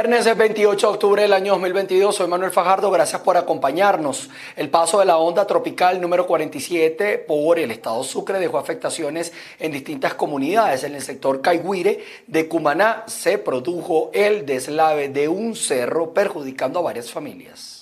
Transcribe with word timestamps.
Viernes 0.00 0.34
28 0.34 0.86
de 0.86 0.92
octubre 0.94 1.20
del 1.20 1.34
año 1.34 1.52
2022, 1.52 2.16
soy 2.16 2.26
Manuel 2.26 2.50
Fajardo, 2.50 2.90
gracias 2.90 3.20
por 3.20 3.36
acompañarnos. 3.36 4.30
El 4.56 4.70
paso 4.70 4.98
de 4.98 5.04
la 5.04 5.18
onda 5.18 5.46
tropical 5.46 6.00
número 6.00 6.26
47 6.26 7.18
por 7.18 7.58
el 7.58 7.70
estado 7.70 8.02
Sucre 8.02 8.38
dejó 8.38 8.56
afectaciones 8.56 9.30
en 9.58 9.72
distintas 9.72 10.14
comunidades. 10.14 10.84
En 10.84 10.94
el 10.94 11.02
sector 11.02 11.42
Caiguire 11.42 12.02
de 12.26 12.48
Cumaná 12.48 13.04
se 13.08 13.36
produjo 13.36 14.10
el 14.14 14.46
deslave 14.46 15.10
de 15.10 15.28
un 15.28 15.54
cerro 15.54 16.14
perjudicando 16.14 16.78
a 16.78 16.82
varias 16.82 17.10
familias. 17.10 17.79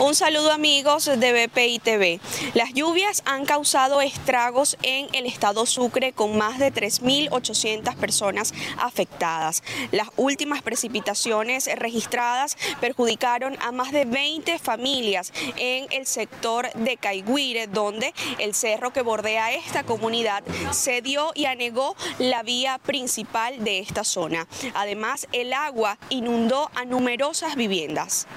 Un 0.00 0.14
saludo 0.14 0.52
amigos 0.52 1.06
de 1.06 1.48
BPI 1.48 1.80
TV. 1.80 2.20
Las 2.54 2.72
lluvias 2.72 3.20
han 3.24 3.44
causado 3.44 4.00
estragos 4.00 4.76
en 4.84 5.08
el 5.12 5.26
estado 5.26 5.66
Sucre 5.66 6.12
con 6.12 6.38
más 6.38 6.60
de 6.60 6.72
3.800 6.72 7.96
personas 7.96 8.54
afectadas. 8.78 9.64
Las 9.90 10.10
últimas 10.16 10.62
precipitaciones 10.62 11.68
registradas 11.74 12.56
perjudicaron 12.80 13.56
a 13.60 13.72
más 13.72 13.90
de 13.90 14.04
20 14.04 14.60
familias 14.60 15.32
en 15.56 15.88
el 15.90 16.06
sector 16.06 16.72
de 16.74 16.96
Caiguire, 16.96 17.66
donde 17.66 18.14
el 18.38 18.54
cerro 18.54 18.92
que 18.92 19.02
bordea 19.02 19.52
esta 19.52 19.82
comunidad 19.82 20.44
cedió 20.72 21.32
y 21.34 21.46
anegó 21.46 21.96
la 22.20 22.44
vía 22.44 22.78
principal 22.78 23.64
de 23.64 23.80
esta 23.80 24.04
zona. 24.04 24.46
Además, 24.74 25.26
el 25.32 25.52
agua 25.52 25.98
inundó 26.08 26.70
a 26.76 26.84
numerosas 26.84 27.56
viviendas 27.56 28.28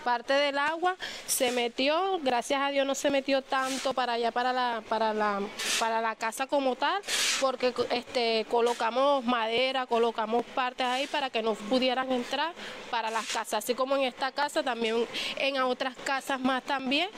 parte 0.00 0.32
del 0.32 0.58
agua 0.58 0.96
se 1.26 1.52
metió, 1.52 2.18
gracias 2.22 2.60
a 2.60 2.70
Dios 2.70 2.86
no 2.86 2.94
se 2.94 3.10
metió 3.10 3.42
tanto 3.42 3.92
para 3.92 4.14
allá, 4.14 4.30
para 4.32 4.52
la, 4.52 4.82
para 4.88 5.14
la, 5.14 5.40
para 5.78 6.00
la 6.00 6.16
casa 6.16 6.46
como 6.46 6.76
tal, 6.76 7.00
porque 7.40 7.72
este, 7.90 8.46
colocamos 8.48 9.24
madera, 9.24 9.86
colocamos 9.86 10.44
partes 10.54 10.86
ahí 10.86 11.06
para 11.06 11.30
que 11.30 11.42
no 11.42 11.54
pudieran 11.54 12.10
entrar 12.12 12.52
para 12.90 13.10
las 13.10 13.26
casas, 13.26 13.64
así 13.64 13.74
como 13.74 13.96
en 13.96 14.02
esta 14.02 14.32
casa, 14.32 14.62
también 14.62 15.06
en 15.36 15.60
otras 15.62 15.94
casas 16.04 16.40
más 16.40 16.62
también. 16.62 17.08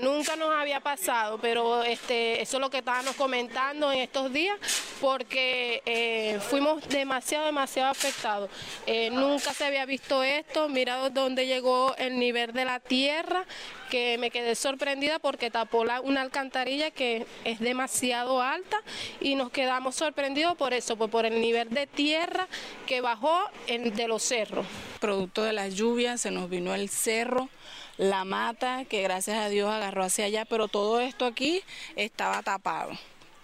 Nunca 0.00 0.36
nos 0.36 0.52
había 0.52 0.80
pasado, 0.80 1.38
pero 1.38 1.82
este, 1.82 2.40
eso 2.40 2.56
es 2.56 2.60
lo 2.60 2.70
que 2.70 2.78
estábamos 2.78 3.14
comentando 3.16 3.92
en 3.92 4.00
estos 4.00 4.32
días, 4.32 4.58
porque 5.00 5.82
eh, 5.84 6.40
fuimos 6.48 6.86
demasiado, 6.88 7.46
demasiado 7.46 7.90
afectados. 7.90 8.50
Eh, 8.86 9.10
nunca 9.10 9.52
se 9.52 9.64
había 9.64 9.84
visto 9.84 10.22
esto, 10.22 10.68
mira 10.68 11.10
dónde 11.10 11.46
llegó 11.46 11.94
el 11.96 12.18
nivel 12.18 12.29
nivel 12.30 12.52
de 12.52 12.64
la 12.64 12.78
tierra, 12.78 13.44
que 13.90 14.16
me 14.18 14.30
quedé 14.30 14.54
sorprendida 14.54 15.18
porque 15.18 15.50
tapó 15.50 15.84
una 16.04 16.20
alcantarilla 16.20 16.92
que 16.92 17.26
es 17.44 17.58
demasiado 17.58 18.40
alta 18.40 18.80
y 19.20 19.34
nos 19.34 19.50
quedamos 19.50 19.96
sorprendidos 19.96 20.56
por 20.56 20.72
eso, 20.72 20.94
pues 20.94 21.10
por 21.10 21.26
el 21.26 21.40
nivel 21.40 21.70
de 21.70 21.88
tierra 21.88 22.46
que 22.86 23.00
bajó 23.00 23.36
en, 23.66 23.94
de 23.96 24.06
los 24.06 24.22
cerros. 24.22 24.64
Producto 25.00 25.42
de 25.42 25.52
las 25.52 25.74
lluvias 25.74 26.20
se 26.20 26.30
nos 26.30 26.48
vino 26.48 26.72
el 26.72 26.88
cerro, 26.88 27.48
la 27.96 28.24
mata, 28.24 28.84
que 28.84 29.02
gracias 29.02 29.38
a 29.38 29.48
Dios 29.48 29.68
agarró 29.68 30.04
hacia 30.04 30.26
allá, 30.26 30.44
pero 30.44 30.68
todo 30.68 31.00
esto 31.00 31.26
aquí 31.26 31.62
estaba 31.96 32.42
tapado. 32.42 32.92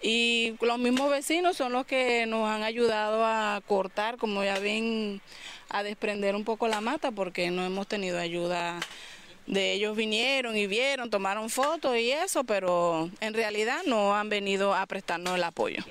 Y 0.02 0.54
los 0.60 0.78
mismos 0.78 1.10
vecinos 1.10 1.56
son 1.56 1.72
los 1.72 1.86
que 1.86 2.26
nos 2.26 2.48
han 2.48 2.62
ayudado 2.62 3.24
a 3.24 3.60
cortar, 3.66 4.18
como 4.18 4.44
ya 4.44 4.58
ven, 4.58 5.20
a 5.68 5.82
desprender 5.82 6.36
un 6.36 6.44
poco 6.44 6.68
la 6.68 6.80
mata 6.80 7.10
porque 7.10 7.50
no 7.50 7.64
hemos 7.64 7.86
tenido 7.86 8.18
ayuda 8.18 8.78
de 9.46 9.72
ellos 9.72 9.96
vinieron 9.96 10.56
y 10.56 10.66
vieron, 10.66 11.08
tomaron 11.08 11.48
fotos 11.50 11.96
y 11.96 12.10
eso, 12.10 12.44
pero 12.44 13.10
en 13.20 13.34
realidad 13.34 13.82
no 13.86 14.16
han 14.16 14.28
venido 14.28 14.74
a 14.74 14.84
prestarnos 14.86 15.36
el 15.36 15.44
apoyo. 15.44 15.84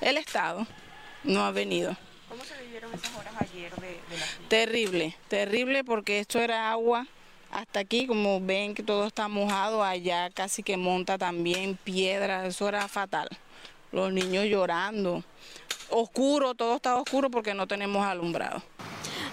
El 0.00 0.16
Estado 0.16 0.66
no 1.24 1.44
ha 1.44 1.50
venido. 1.50 1.96
¿Cómo 2.28 2.44
se 2.44 2.60
vivieron 2.62 2.92
esas 2.94 3.14
horas 3.16 3.34
ayer 3.38 3.74
de, 3.76 3.98
la 4.18 4.48
Terrible, 4.48 5.16
terrible 5.28 5.84
porque 5.84 6.20
esto 6.20 6.40
era 6.40 6.70
agua 6.70 7.06
hasta 7.52 7.80
aquí, 7.80 8.06
como 8.06 8.40
ven 8.40 8.74
que 8.74 8.82
todo 8.82 9.06
está 9.06 9.28
mojado, 9.28 9.84
allá 9.84 10.30
casi 10.30 10.62
que 10.62 10.76
monta 10.76 11.18
también 11.18 11.78
piedras, 11.84 12.46
eso 12.46 12.68
era 12.68 12.88
fatal. 12.88 13.28
Los 13.92 14.12
niños 14.12 14.46
llorando 14.46 15.22
oscuro, 15.90 16.54
todo 16.54 16.76
está 16.76 16.96
oscuro 16.96 17.30
porque 17.30 17.54
no 17.54 17.66
tenemos 17.66 18.04
alumbrado. 18.04 18.62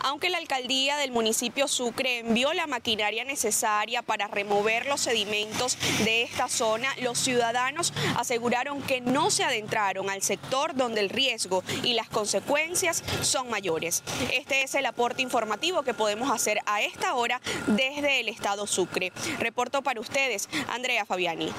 Aunque 0.02 0.30
la 0.30 0.38
alcaldía 0.38 0.98
del 0.98 1.12
municipio 1.12 1.68
Sucre 1.68 2.20
envió 2.20 2.54
la 2.54 2.68
maquinaria 2.68 3.26
necesaria 3.26 4.02
para 4.02 4.28
remover 4.28 4.86
los 4.86 5.02
sedimentos 5.02 5.78
de 6.04 6.24
esta 6.24 6.48
zona, 6.48 6.88
los 7.02 7.20
ciudadanos 7.20 7.94
aseguraron 8.18 8.82
que 8.82 9.02
no 9.02 9.32
se 9.32 9.44
adentraron 9.44 10.09
al 10.09 10.22
sector 10.22 10.76
donde 10.76 11.02
el 11.02 11.09
riesgo 11.09 11.64
y 11.84 11.94
las 11.94 12.09
consecuencias 12.09 13.04
son 13.22 13.50
mayores. 13.50 14.04
Este 14.32 14.64
es 14.64 14.76
el 14.76 14.86
aporte 14.86 15.22
informativo 15.22 15.84
que 15.84 15.94
podemos 15.94 16.32
hacer 16.32 16.59
a 16.66 16.82
esta 16.82 17.16
hora 17.16 17.42
desde 17.68 18.20
el 18.20 18.30
estado 18.30 18.68
Sucre. 18.68 19.12
Reporto 19.40 19.82
para 19.82 20.00
ustedes, 20.00 20.50
Andrea 20.70 21.06
Fabiani. 21.06 21.52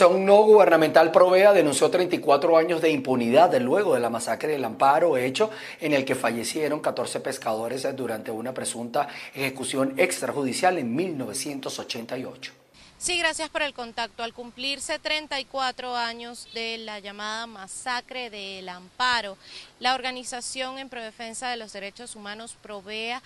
Un 0.00 0.24
no 0.24 0.42
gubernamental 0.42 1.12
Provea 1.12 1.52
denunció 1.52 1.90
34 1.90 2.56
años 2.56 2.80
de 2.80 2.90
impunidad 2.90 3.54
luego 3.60 3.92
de 3.92 4.00
la 4.00 4.08
masacre 4.08 4.52
del 4.52 4.64
Amparo, 4.64 5.18
hecho 5.18 5.50
en 5.80 5.92
el 5.92 6.06
que 6.06 6.14
fallecieron 6.14 6.80
14 6.80 7.20
pescadores 7.20 7.86
durante 7.94 8.30
una 8.30 8.54
presunta 8.54 9.06
ejecución 9.34 9.92
extrajudicial 9.98 10.78
en 10.78 10.96
1988. 10.96 12.52
Sí, 12.96 13.18
gracias 13.18 13.50
por 13.50 13.62
el 13.62 13.74
contacto. 13.74 14.22
Al 14.22 14.32
cumplirse 14.32 14.98
34 14.98 15.96
años 15.96 16.48
de 16.54 16.78
la 16.78 17.00
llamada 17.00 17.46
masacre 17.46 18.30
del 18.30 18.68
Amparo, 18.68 19.36
la 19.80 19.94
Organización 19.94 20.78
en 20.78 20.88
Prodefensa 20.88 21.50
de 21.50 21.56
los 21.56 21.72
Derechos 21.72 22.14
Humanos 22.14 22.56
Provea 22.62 23.20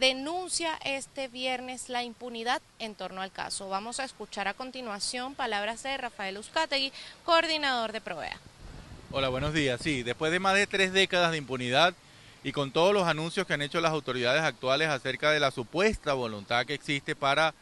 denuncia 0.00 0.78
este 0.82 1.28
viernes 1.28 1.90
la 1.90 2.02
impunidad 2.02 2.62
en 2.78 2.94
torno 2.94 3.20
al 3.20 3.30
caso. 3.30 3.68
Vamos 3.68 4.00
a 4.00 4.04
escuchar 4.04 4.48
a 4.48 4.54
continuación 4.54 5.34
palabras 5.34 5.82
de 5.82 5.96
Rafael 5.98 6.38
Uzcategui, 6.38 6.90
coordinador 7.24 7.92
de 7.92 8.00
Provea. 8.00 8.40
Hola, 9.12 9.28
buenos 9.28 9.52
días. 9.52 9.78
Sí, 9.82 10.02
después 10.02 10.32
de 10.32 10.40
más 10.40 10.54
de 10.54 10.66
tres 10.66 10.94
décadas 10.94 11.32
de 11.32 11.36
impunidad 11.36 11.92
y 12.42 12.52
con 12.52 12.72
todos 12.72 12.94
los 12.94 13.06
anuncios 13.06 13.46
que 13.46 13.52
han 13.52 13.60
hecho 13.60 13.82
las 13.82 13.92
autoridades 13.92 14.42
actuales 14.42 14.88
acerca 14.88 15.32
de 15.32 15.40
la 15.40 15.50
supuesta 15.50 16.14
voluntad 16.14 16.64
que 16.64 16.74
existe 16.74 17.14
para 17.14 17.52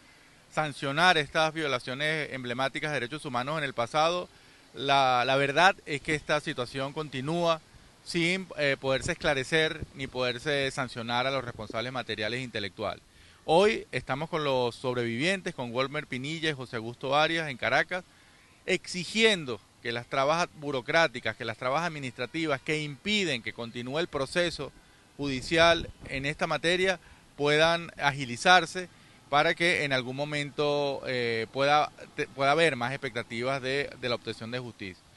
sancionar 0.55 1.19
estas 1.19 1.53
violaciones 1.53 2.33
emblemáticas 2.33 2.93
de 2.93 3.01
derechos 3.01 3.25
humanos 3.25 3.59
en 3.59 3.65
el 3.65 3.75
pasado, 3.75 4.29
la, 4.75 5.25
la 5.27 5.35
verdad 5.35 5.75
es 5.87 6.01
que 6.03 6.15
esta 6.15 6.39
situación 6.39 6.93
continúa 6.93 7.61
sin 8.09 8.47
eh, 8.57 8.79
poderse 8.81 9.13
esclarecer 9.13 9.85
ni 9.95 10.07
poderse 10.07 10.71
sancionar 10.71 11.27
a 11.27 11.31
los 11.31 11.45
responsables 11.45 11.93
materiales 11.93 12.41
e 12.41 12.43
intelectuales. 12.43 13.03
Hoy 13.45 13.87
estamos 13.93 14.31
con 14.31 14.45
los 14.45 14.75
sobrevivientes, 14.75 15.55
con 15.55 15.75
Walmer 15.75 16.07
Pinilla 16.07 16.49
y 16.49 16.55
José 16.55 16.77
Augusto 16.77 17.15
Arias 17.15 17.51
en 17.51 17.59
Caracas, 17.59 18.05
exigiendo 18.65 19.61
que 19.83 19.93
las 19.93 20.07
trabas 20.07 20.49
burocráticas, 20.59 21.37
que 21.37 21.45
las 21.45 21.59
trabas 21.59 21.83
administrativas 21.83 22.63
que 22.63 22.81
impiden 22.81 23.43
que 23.43 23.53
continúe 23.53 23.99
el 23.99 24.09
proceso 24.09 24.73
judicial 25.19 25.91
en 26.09 26.25
esta 26.25 26.47
materia 26.47 26.99
puedan 27.37 27.91
agilizarse 27.99 28.89
para 29.29 29.55
que 29.55 29.85
en 29.85 29.93
algún 29.93 30.17
momento 30.17 31.03
eh, 31.07 31.47
pueda, 31.53 31.93
pueda 32.35 32.53
haber 32.53 32.75
más 32.75 32.93
expectativas 32.93 33.61
de 33.61 33.91
la 34.01 34.15
obtención 34.15 34.51
de 34.51 34.61
justicia. 34.61 35.08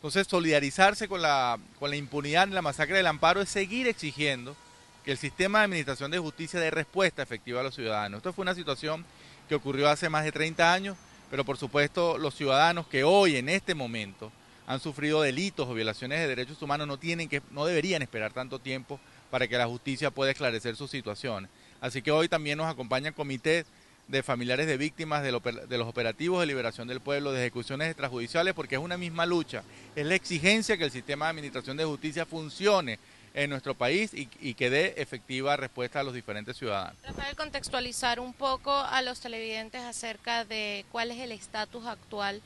Entonces, 0.00 0.26
solidarizarse 0.26 1.08
con 1.08 1.20
la, 1.20 1.58
con 1.78 1.90
la 1.90 1.96
impunidad 1.96 2.44
en 2.44 2.54
la 2.54 2.62
masacre 2.62 2.96
del 2.96 3.06
Amparo 3.06 3.42
es 3.42 3.50
seguir 3.50 3.86
exigiendo 3.86 4.56
que 5.04 5.12
el 5.12 5.18
sistema 5.18 5.58
de 5.58 5.66
administración 5.66 6.10
de 6.10 6.18
justicia 6.18 6.58
dé 6.58 6.70
respuesta 6.70 7.22
efectiva 7.22 7.60
a 7.60 7.62
los 7.62 7.74
ciudadanos. 7.74 8.16
Esto 8.16 8.32
fue 8.32 8.44
una 8.44 8.54
situación 8.54 9.04
que 9.46 9.56
ocurrió 9.56 9.90
hace 9.90 10.08
más 10.08 10.24
de 10.24 10.32
30 10.32 10.72
años, 10.72 10.96
pero 11.30 11.44
por 11.44 11.58
supuesto 11.58 12.16
los 12.16 12.34
ciudadanos 12.34 12.86
que 12.86 13.04
hoy, 13.04 13.36
en 13.36 13.50
este 13.50 13.74
momento, 13.74 14.32
han 14.66 14.80
sufrido 14.80 15.20
delitos 15.20 15.68
o 15.68 15.74
violaciones 15.74 16.18
de 16.18 16.28
derechos 16.28 16.62
humanos 16.62 16.86
no, 16.86 16.98
tienen 16.98 17.28
que, 17.28 17.42
no 17.50 17.66
deberían 17.66 18.00
esperar 18.00 18.32
tanto 18.32 18.58
tiempo 18.58 18.98
para 19.30 19.48
que 19.48 19.58
la 19.58 19.66
justicia 19.66 20.10
pueda 20.10 20.30
esclarecer 20.30 20.76
sus 20.76 20.90
situaciones. 20.90 21.50
Así 21.78 22.00
que 22.00 22.10
hoy 22.10 22.26
también 22.26 22.56
nos 22.56 22.72
acompañan 22.72 23.12
comités 23.12 23.66
de 24.10 24.22
familiares 24.22 24.66
de 24.66 24.76
víctimas 24.76 25.22
de, 25.22 25.30
los 25.30 25.88
operativos 25.88 26.40
de 26.40 26.46
liberación 26.46 26.88
del 26.88 27.00
pueblo, 27.00 27.32
de 27.32 27.40
ejecuciones 27.40 27.88
extrajudiciales, 27.88 28.54
porque 28.54 28.74
es 28.74 28.80
una 28.80 28.96
misma 28.96 29.24
lucha. 29.24 29.62
Es 29.94 30.04
la 30.04 30.16
exigencia 30.16 30.76
que 30.76 30.84
el 30.84 30.90
sistema 30.90 31.26
de 31.26 31.30
administración 31.30 31.76
de 31.76 31.84
justicia 31.84 32.26
funcione 32.26 32.98
en 33.32 33.48
nuestro 33.48 33.74
país 33.74 34.12
y, 34.12 34.28
y, 34.40 34.54
que 34.54 34.70
dé 34.70 34.94
efectiva 34.96 35.56
respuesta 35.56 36.00
a 36.00 36.02
los 36.02 36.14
diferentes 36.14 36.56
ciudadanos. 36.56 36.96
Rafael, 37.04 37.36
contextualizar 37.36 38.18
un 38.18 38.32
poco 38.32 38.72
a 38.72 39.02
los 39.02 39.20
televidentes 39.20 39.82
acerca 39.82 40.44
de 40.44 40.84
cuál 40.90 41.12
es 41.12 41.18
el 41.20 41.30
estatus 41.30 41.86
actual 41.86 42.42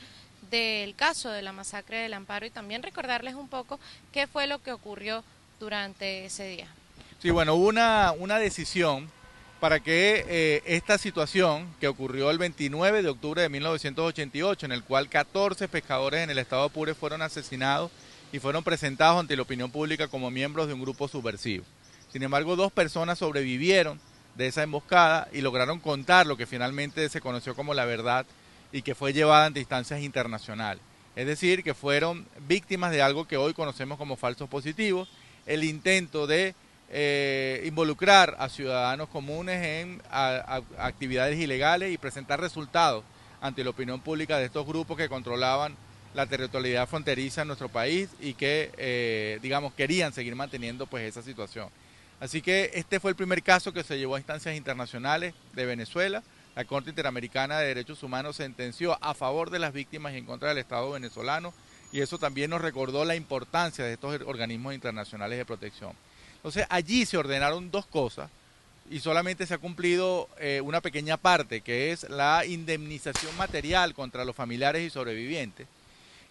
del 0.51 0.95
caso 0.95 1.31
de 1.31 1.41
la 1.41 1.53
masacre 1.53 1.99
del 1.99 2.13
Amparo 2.13 2.45
y 2.45 2.51
también 2.51 2.83
recordarles 2.83 3.35
un 3.35 3.49
poco 3.49 3.81
qué 4.13 4.27
fue 4.27 4.47
lo 4.47 4.63
que 4.63 4.73
ocurrió 4.73 5.25
durante 5.59 6.27
ese 6.27 6.47
día. 6.49 6.67
Sí, 7.23 7.31
bueno, 7.31 7.55
hubo 7.55 7.69
una, 7.69 8.13
una 8.13 8.39
decisión 8.39 9.11
para 9.65 9.81
que 9.81 10.27
eh, 10.29 10.63
esta 10.67 10.99
situación 10.99 11.75
que 11.81 11.89
ocurrió 11.89 12.31
el 12.31 12.37
29 12.37 13.03
de 13.03 13.09
octubre 13.09 13.41
de 13.41 13.49
1988, 13.49 14.67
en 14.67 14.73
el 14.73 14.85
cual 14.85 15.09
14 15.09 15.69
pescadores 15.69 16.21
en 16.21 16.29
el 16.29 16.37
estado 16.37 16.65
Apure 16.65 16.95
fueron 16.95 17.23
asesinados 17.23 17.91
y 18.31 18.41
fueron 18.41 18.63
presentados 18.63 19.21
ante 19.21 19.37
la 19.37 19.41
opinión 19.41 19.71
pública 19.71 20.07
como 20.09 20.31
miembros 20.31 20.67
de 20.67 20.75
un 20.75 20.83
grupo 20.83 21.09
subversivo. 21.09 21.65
Sin 22.13 22.23
embargo, 22.23 22.57
dos 22.57 22.73
personas 22.73 23.21
sobrevivieron 23.21 23.99
de 24.35 24.49
esa 24.49 24.63
emboscada 24.63 25.29
y 25.33 25.41
lograron 25.41 25.81
contar 25.81 26.27
lo 26.27 26.37
que 26.37 26.45
finalmente 26.45 27.09
se 27.09 27.23
conoció 27.23 27.57
como 27.57 27.73
la 27.73 27.87
verdad 27.87 28.27
y 28.71 28.83
que 28.83 28.95
fue 28.95 29.15
llevada 29.15 29.47
ante 29.47 29.61
instancias 29.61 30.03
internacionales. 30.03 30.83
Es 31.17 31.27
decir, 31.27 31.65
que 31.65 31.73
fueron 31.73 32.27
víctimas 32.47 32.91
de 32.91 33.01
algo 33.01 33.27
que 33.27 33.39
hoy 33.39 33.55
conocemos 33.55 33.97
como 33.97 34.17
falsos 34.17 34.47
positivos, 34.51 35.09
el 35.47 35.65
intento 35.65 36.27
de 36.27 36.55
eh, 36.91 37.63
involucrar 37.67 38.37
a 38.39 38.49
ciudadanos 38.49 39.09
comunes 39.09 39.65
en 39.65 40.03
actividades 40.79 41.39
ilegales 41.39 41.93
y 41.93 41.99
presentar 41.99 42.41
resultados 42.41 43.05
ante 43.41 43.65
la 43.65 43.71
opinión 43.71 44.01
pública 44.01 44.39
de 44.39 44.47
estos 44.47 44.67
grupos 44.67 44.97
que 44.97 45.09
controlaban 45.09 45.77
la 46.15 46.27
territorialidad 46.27 46.89
fronteriza 46.89 47.43
en 47.43 47.49
nuestro 47.49 47.69
país 47.69 48.09
y 48.21 48.35
que, 48.35 48.71
eh, 48.79 49.39
digamos, 49.43 49.75
querían 49.75 50.13
seguir 50.13 50.37
manteniendo 50.37 50.87
pues 50.87 51.05
esa 51.05 51.23
situación. 51.23 51.69
Así 52.21 52.41
que 52.41 52.71
este 52.75 53.01
fue 53.01 53.11
el 53.11 53.17
primer 53.17 53.43
caso 53.43 53.73
que 53.73 53.83
se 53.83 53.99
llevó 53.99 54.15
a 54.15 54.19
instancias 54.19 54.57
internacionales 54.57 55.35
de 55.53 55.67
Venezuela. 55.67 56.23
La 56.55 56.65
Corte 56.65 56.91
Interamericana 56.91 57.59
de 57.59 57.67
Derechos 57.67 58.03
Humanos 58.05 58.37
sentenció 58.37 58.97
a 59.03 59.13
favor 59.13 59.51
de 59.51 59.59
las 59.59 59.73
víctimas 59.73 60.15
y 60.15 60.19
en 60.19 60.25
contra 60.25 60.51
del 60.51 60.59
Estado 60.59 60.93
venezolano 60.93 61.53
y 61.93 62.01
eso 62.01 62.19
también 62.19 62.51
nos 62.51 62.61
recordó 62.61 63.05
la 63.05 63.17
importancia 63.17 63.85
de 63.85 63.93
estos 63.93 64.21
organismos 64.27 64.75
internacionales 64.75 65.39
de 65.39 65.45
protección. 65.45 65.93
Entonces 66.45 66.67
allí 66.69 67.07
se 67.07 67.17
ordenaron 67.17 67.71
dos 67.71 67.87
cosas 67.87 68.31
y 68.91 69.01
solamente 69.01 69.47
se 69.47 69.55
ha 69.55 69.59
cumplido 69.59 70.29
eh, 70.39 70.61
una 70.61 70.83
pequeña 70.83 71.17
parte, 71.17 71.63
que 71.63 71.91
es 71.91 72.09
la 72.11 72.45
indemnización 72.45 73.35
material 73.39 73.95
contra 73.95 74.27
los 74.27 74.37
familiares 74.37 74.87
y 74.87 74.91
sobrevivientes 74.91 75.67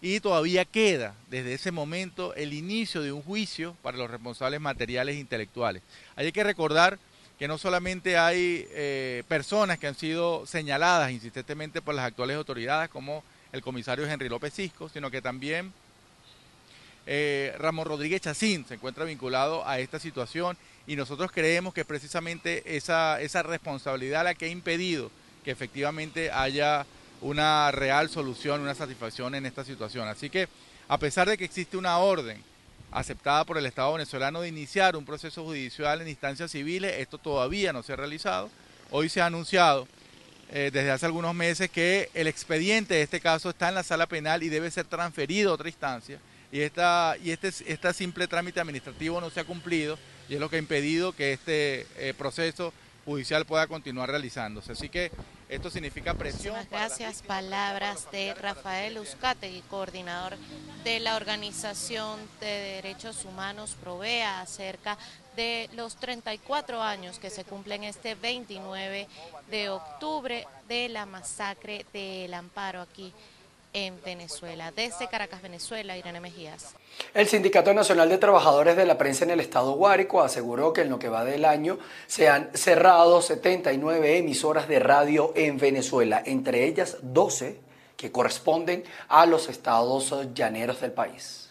y 0.03 0.19
todavía 0.19 0.65
queda 0.65 1.15
desde 1.29 1.53
ese 1.53 1.71
momento 1.71 2.35
el 2.35 2.51
inicio 2.51 3.01
de 3.01 3.13
un 3.13 3.21
juicio 3.21 3.73
para 3.81 3.97
los 3.97 4.11
responsables 4.11 4.59
materiales 4.59 5.15
e 5.15 5.19
intelectuales. 5.19 5.81
Hay 6.17 6.29
que 6.33 6.43
recordar 6.43 6.99
que 7.39 7.47
no 7.47 7.57
solamente 7.57 8.17
hay 8.17 8.67
eh, 8.71 9.23
personas 9.29 9.79
que 9.79 9.87
han 9.87 9.95
sido 9.95 10.45
señaladas 10.45 11.09
insistentemente 11.11 11.81
por 11.81 11.95
las 11.95 12.05
actuales 12.05 12.35
autoridades, 12.35 12.89
como 12.89 13.23
el 13.53 13.61
comisario 13.61 14.05
Henry 14.05 14.27
López 14.27 14.53
Cisco, 14.53 14.89
sino 14.89 15.09
que 15.09 15.21
también 15.21 15.71
eh, 17.05 17.53
Ramón 17.57 17.85
Rodríguez 17.85 18.21
Chacín 18.21 18.65
se 18.65 18.75
encuentra 18.75 19.05
vinculado 19.05 19.67
a 19.67 19.79
esta 19.79 19.99
situación 19.99 20.57
y 20.87 20.95
nosotros 20.95 21.31
creemos 21.31 21.73
que 21.73 21.85
precisamente 21.85 22.77
esa, 22.77 23.21
esa 23.21 23.43
responsabilidad 23.43 24.23
la 24.23 24.35
que 24.35 24.45
ha 24.45 24.49
impedido 24.49 25.11
que 25.43 25.51
efectivamente 25.51 26.31
haya 26.31 26.85
una 27.21 27.71
real 27.71 28.09
solución, 28.09 28.61
una 28.61 28.75
satisfacción 28.75 29.35
en 29.35 29.45
esta 29.45 29.63
situación. 29.63 30.07
Así 30.07 30.29
que, 30.29 30.47
a 30.87 30.97
pesar 30.97 31.29
de 31.29 31.37
que 31.37 31.45
existe 31.45 31.77
una 31.77 31.97
orden 31.97 32.41
aceptada 32.91 33.43
por 33.43 33.57
el 33.57 33.65
Estado 33.65 33.93
venezolano 33.93 34.41
de 34.41 34.49
iniciar 34.49 34.95
un 34.95 35.05
proceso 35.05 35.43
judicial 35.43 36.01
en 36.01 36.07
instancias 36.07 36.51
civiles, 36.51 36.95
esto 36.99 37.17
todavía 37.17 37.73
no 37.73 37.83
se 37.83 37.93
ha 37.93 37.95
realizado. 37.95 38.49
Hoy 38.91 39.09
se 39.09 39.21
ha 39.21 39.25
anunciado 39.25 39.87
eh, 40.51 40.69
desde 40.71 40.91
hace 40.91 41.05
algunos 41.05 41.33
meses 41.33 41.69
que 41.71 42.09
el 42.13 42.27
expediente 42.27 42.93
de 42.93 43.01
este 43.01 43.19
caso 43.19 43.49
está 43.49 43.69
en 43.69 43.75
la 43.75 43.83
sala 43.83 44.05
penal 44.05 44.43
y 44.43 44.49
debe 44.49 44.69
ser 44.69 44.85
transferido 44.85 45.51
a 45.51 45.55
otra 45.55 45.69
instancia. 45.69 46.19
Y, 46.53 46.61
esta, 46.61 47.15
y 47.23 47.31
este, 47.31 47.47
este 47.47 47.93
simple 47.93 48.27
trámite 48.27 48.59
administrativo 48.59 49.19
no 49.19 49.31
se 49.31 49.39
ha 49.39 49.43
cumplido 49.43 49.97
y 50.29 50.35
es 50.35 50.39
lo 50.39 50.51
que 50.51 50.57
ha 50.57 50.59
impedido 50.59 51.11
que 51.11 51.33
este 51.33 51.87
eh, 51.97 52.13
proceso 52.15 52.71
judicial 53.05 53.43
pueda 53.43 53.65
continuar 53.65 54.11
realizándose. 54.11 54.73
Así 54.73 54.87
que 54.87 55.11
esto 55.49 55.71
significa 55.71 56.13
presión. 56.13 56.55
Muchas 56.55 56.69
gracias. 56.69 57.23
Palabras 57.23 58.07
de 58.11 58.35
Rafael 58.35 58.99
Uzcategui, 58.99 59.61
coordinador 59.61 60.37
de 60.83 60.99
la 60.99 61.15
Organización 61.15 62.19
de 62.39 62.45
Derechos 62.45 63.25
Humanos 63.25 63.75
Provea, 63.81 64.39
acerca 64.39 64.99
de 65.35 65.71
los 65.75 65.95
34 65.95 66.83
años 66.83 67.17
que 67.17 67.31
se 67.31 67.45
cumplen 67.45 67.83
este 67.83 68.13
29 68.13 69.07
de 69.49 69.69
octubre 69.69 70.45
de 70.67 70.87
la 70.89 71.07
masacre 71.07 71.87
del 71.91 72.31
Amparo 72.35 72.81
aquí 72.81 73.11
en 73.73 73.95
Venezuela. 74.03 74.71
Desde 74.71 75.07
Caracas, 75.07 75.41
Venezuela, 75.41 75.97
Irene 75.97 76.21
Mejías. 76.21 76.75
El 77.13 77.27
Sindicato 77.27 77.73
Nacional 77.73 78.09
de 78.09 78.17
Trabajadores 78.17 78.77
de 78.77 78.85
la 78.85 78.97
Prensa 78.97 79.25
en 79.25 79.31
el 79.31 79.39
Estado 79.39 79.73
Guárico 79.73 80.21
aseguró 80.21 80.73
que 80.73 80.81
en 80.81 80.89
lo 80.89 80.99
que 80.99 81.09
va 81.09 81.25
del 81.25 81.45
año 81.45 81.79
se 82.07 82.29
han 82.29 82.49
cerrado 82.53 83.21
79 83.21 84.17
emisoras 84.17 84.67
de 84.67 84.79
radio 84.79 85.33
en 85.35 85.57
Venezuela, 85.57 86.21
entre 86.25 86.65
ellas 86.65 86.97
12 87.01 87.59
que 87.97 88.11
corresponden 88.11 88.83
a 89.07 89.25
los 89.25 89.49
estados 89.49 90.13
llaneros 90.33 90.81
del 90.81 90.91
país. 90.91 91.49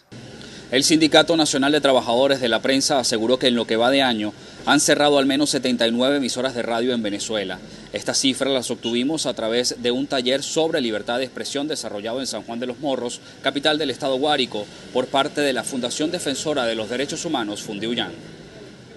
El 0.71 0.83
Sindicato 0.83 1.37
Nacional 1.37 1.71
de 1.71 1.81
Trabajadores 1.81 2.41
de 2.41 2.49
la 2.49 2.61
Prensa 2.61 2.99
aseguró 2.99 3.37
que 3.37 3.47
en 3.47 3.55
lo 3.55 3.67
que 3.67 3.75
va 3.75 3.91
de 3.91 4.01
año 4.01 4.33
han 4.65 4.79
cerrado 4.79 5.19
al 5.19 5.25
menos 5.25 5.51
79 5.51 6.17
emisoras 6.17 6.55
de 6.55 6.63
radio 6.63 6.93
en 6.93 7.03
Venezuela. 7.03 7.59
Estas 7.93 8.17
cifras 8.17 8.51
las 8.51 8.71
obtuvimos 8.71 9.27
a 9.27 9.35
través 9.35 9.75
de 9.83 9.91
un 9.91 10.07
taller 10.07 10.41
sobre 10.41 10.81
libertad 10.81 11.19
de 11.19 11.25
expresión 11.25 11.67
desarrollado 11.67 12.21
en 12.21 12.25
San 12.25 12.41
Juan 12.41 12.59
de 12.59 12.65
los 12.65 12.79
Morros, 12.79 13.21
capital 13.43 13.77
del 13.77 13.91
estado 13.91 14.17
Guárico, 14.17 14.65
por 14.91 15.05
parte 15.05 15.41
de 15.41 15.53
la 15.53 15.63
Fundación 15.63 16.09
Defensora 16.09 16.65
de 16.65 16.73
los 16.73 16.89
Derechos 16.89 17.23
Humanos, 17.23 17.61
Fundiuyan. 17.61 18.11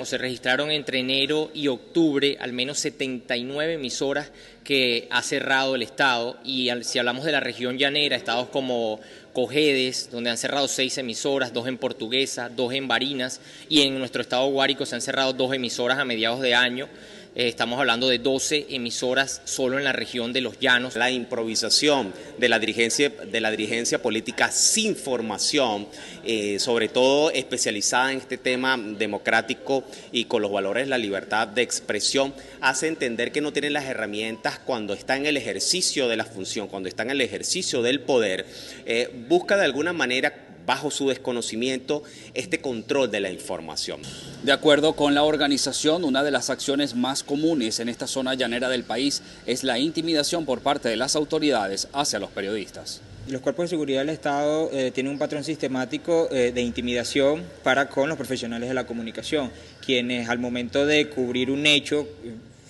Se 0.02 0.16
registraron 0.16 0.70
entre 0.70 1.00
enero 1.00 1.50
y 1.52 1.68
octubre 1.68 2.38
al 2.40 2.54
menos 2.54 2.78
79 2.78 3.74
emisoras 3.74 4.30
que 4.64 5.08
ha 5.10 5.22
cerrado 5.22 5.74
el 5.74 5.82
Estado 5.82 6.38
y 6.42 6.70
si 6.82 6.98
hablamos 6.98 7.24
de 7.24 7.32
la 7.32 7.40
región 7.40 7.76
llanera, 7.76 8.16
estados 8.16 8.48
como 8.48 9.00
Cojedes, 9.34 10.08
donde 10.10 10.30
han 10.30 10.38
cerrado 10.38 10.68
seis 10.68 10.96
emisoras, 10.96 11.52
dos 11.52 11.66
en 11.66 11.76
Portuguesa, 11.76 12.48
dos 12.48 12.72
en 12.72 12.88
Barinas 12.88 13.40
y 13.68 13.82
en 13.82 13.98
nuestro 13.98 14.22
estado 14.22 14.46
Guárico 14.48 14.86
se 14.86 14.94
han 14.94 15.02
cerrado 15.02 15.34
dos 15.34 15.52
emisoras 15.52 15.98
a 15.98 16.06
mediados 16.06 16.40
de 16.40 16.54
año. 16.54 16.88
Eh, 17.38 17.48
estamos 17.48 17.78
hablando 17.78 18.08
de 18.08 18.18
12 18.18 18.68
emisoras 18.70 19.42
solo 19.44 19.76
en 19.76 19.84
la 19.84 19.92
región 19.92 20.32
de 20.32 20.40
los 20.40 20.58
Llanos. 20.58 20.96
La 20.96 21.10
improvisación 21.10 22.14
de 22.38 22.48
la 22.48 22.58
dirigencia, 22.58 23.10
de 23.10 23.40
la 23.42 23.50
dirigencia 23.50 24.00
política 24.00 24.50
sin 24.50 24.96
formación, 24.96 25.86
eh, 26.24 26.58
sobre 26.58 26.88
todo 26.88 27.30
especializada 27.30 28.12
en 28.12 28.18
este 28.18 28.38
tema 28.38 28.78
democrático 28.78 29.84
y 30.12 30.24
con 30.24 30.40
los 30.40 30.50
valores 30.50 30.84
de 30.84 30.90
la 30.90 30.96
libertad 30.96 31.46
de 31.46 31.60
expresión, 31.60 32.32
hace 32.62 32.88
entender 32.88 33.32
que 33.32 33.42
no 33.42 33.52
tienen 33.52 33.74
las 33.74 33.84
herramientas 33.84 34.58
cuando 34.58 34.94
está 34.94 35.14
en 35.18 35.26
el 35.26 35.36
ejercicio 35.36 36.08
de 36.08 36.16
la 36.16 36.24
función, 36.24 36.68
cuando 36.68 36.88
está 36.88 37.02
en 37.02 37.10
el 37.10 37.20
ejercicio 37.20 37.82
del 37.82 38.00
poder, 38.00 38.46
eh, 38.86 39.10
busca 39.28 39.58
de 39.58 39.66
alguna 39.66 39.92
manera 39.92 40.45
bajo 40.66 40.90
su 40.90 41.08
desconocimiento 41.08 42.02
este 42.34 42.60
control 42.60 43.10
de 43.10 43.20
la 43.20 43.30
información. 43.30 44.00
De 44.42 44.52
acuerdo 44.52 44.94
con 44.94 45.14
la 45.14 45.22
organización, 45.22 46.04
una 46.04 46.22
de 46.22 46.30
las 46.30 46.50
acciones 46.50 46.94
más 46.94 47.22
comunes 47.22 47.80
en 47.80 47.88
esta 47.88 48.06
zona 48.06 48.34
llanera 48.34 48.68
del 48.68 48.84
país 48.84 49.22
es 49.46 49.64
la 49.64 49.78
intimidación 49.78 50.44
por 50.44 50.60
parte 50.60 50.88
de 50.88 50.96
las 50.96 51.16
autoridades 51.16 51.88
hacia 51.92 52.18
los 52.18 52.30
periodistas. 52.30 53.00
Los 53.28 53.40
cuerpos 53.40 53.64
de 53.64 53.68
seguridad 53.70 54.00
del 54.00 54.10
Estado 54.10 54.70
eh, 54.72 54.92
tienen 54.92 55.12
un 55.12 55.18
patrón 55.18 55.42
sistemático 55.42 56.28
eh, 56.30 56.52
de 56.54 56.62
intimidación 56.62 57.42
para 57.64 57.88
con 57.88 58.08
los 58.08 58.16
profesionales 58.16 58.68
de 58.68 58.74
la 58.74 58.86
comunicación, 58.86 59.50
quienes 59.84 60.28
al 60.28 60.38
momento 60.38 60.86
de 60.86 61.08
cubrir 61.08 61.50
un 61.50 61.66
hecho, 61.66 62.06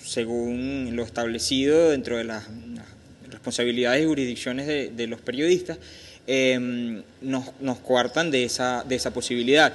según 0.03 0.95
lo 0.95 1.03
establecido 1.03 1.91
dentro 1.91 2.17
de 2.17 2.23
las, 2.23 2.45
responsabilidades 3.29 4.03
y 4.03 4.05
jurisdicciones 4.07 4.67
de 4.97 5.07
los 5.07 5.21
periodistas, 5.21 5.77
Em, 6.29 7.03
nos, 7.21 7.45
nos 7.61 7.79
coartan 7.79 8.31
de 8.31 8.43
esa, 8.43 8.83
de 8.83 8.95
esa 8.95 9.11
posibilidad. 9.11 9.73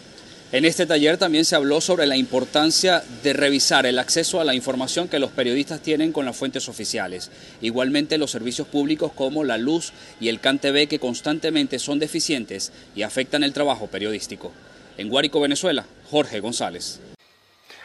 En 0.52 0.66
este 0.66 0.84
taller 0.84 1.16
también 1.16 1.46
se 1.46 1.56
habló 1.56 1.80
sobre 1.80 2.04
la 2.04 2.18
importancia 2.18 3.02
de 3.22 3.32
revisar 3.32 3.86
el 3.86 3.98
acceso 3.98 4.38
a 4.38 4.44
la 4.44 4.54
información 4.54 5.08
que 5.08 5.18
los 5.18 5.30
periodistas 5.30 5.80
tienen 5.80 6.12
con 6.12 6.26
las 6.26 6.36
fuentes 6.36 6.68
oficiales. 6.68 7.30
Igualmente 7.62 8.18
los 8.18 8.30
servicios 8.30 8.68
públicos 8.68 9.12
como 9.14 9.44
la 9.44 9.56
luz 9.56 9.94
y 10.20 10.28
el 10.28 10.40
CanTV 10.40 10.88
que 10.88 10.98
constantemente 10.98 11.78
son 11.78 11.98
deficientes 11.98 12.70
y 12.94 13.00
afectan 13.00 13.44
el 13.44 13.54
trabajo 13.54 13.86
periodístico. 13.86 14.52
En 14.98 15.08
Guárico, 15.08 15.40
Venezuela, 15.40 15.86
Jorge 16.10 16.40
González. 16.40 17.00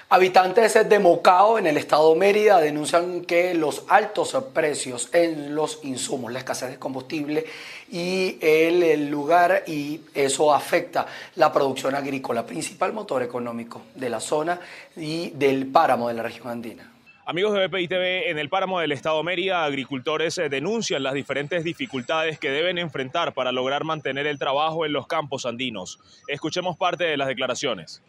Habitantes 0.10 0.88
de 0.88 1.00
Mocao, 1.00 1.60
en 1.60 1.68
el 1.68 1.76
estado 1.76 2.16
Mérida, 2.16 2.62
denuncian 2.62 3.26
que 3.26 3.54
los 3.54 3.84
altos 3.90 4.38
precios 4.54 5.10
en 5.14 5.54
los 5.54 5.84
insumos, 5.84 6.32
la 6.32 6.40
escasez 6.40 6.70
de 6.70 6.80
combustible 6.80 7.46
y 7.92 8.38
el, 8.40 9.10
lugar, 9.10 9.66
y 9.68 10.00
eso 10.14 10.54
afecta 10.54 11.08
la 11.36 11.52
producción 11.52 11.94
agrícola, 11.94 12.46
principal 12.46 12.94
motor 12.94 13.22
económico 13.22 13.82
de 13.96 14.10
la 14.10 14.22
zona 14.22 14.62
y 14.96 15.32
del 15.32 15.66
páramo 15.68 16.08
de 16.08 16.14
la 16.14 16.24
región 16.24 16.48
andina. 16.48 16.90
Amigos 17.26 17.54
de 17.54 17.68
BPI 17.68 17.90
TV, 17.90 18.30
en 18.30 18.40
el 18.40 18.48
páramo 18.48 18.80
del 18.80 18.94
estado 18.94 19.22
Mérida, 19.24 19.66
agricultores 19.66 20.38
eh, 20.38 20.48
denuncian 20.48 21.04
las 21.04 21.16
diferentes 21.16 21.66
dificultades 21.66 22.40
que 22.40 22.50
deben 22.50 22.78
enfrentar 22.78 23.34
para 23.34 23.52
lograr 23.52 23.84
mantener 23.84 24.26
el 24.26 24.40
trabajo 24.40 24.86
en 24.86 24.94
los 24.94 25.06
campos 25.06 25.46
andinos. 25.46 26.00
Escuchemos 26.30 26.78
parte 26.78 27.04
de 27.04 27.18
las 27.18 27.28
declaraciones. 27.28 28.02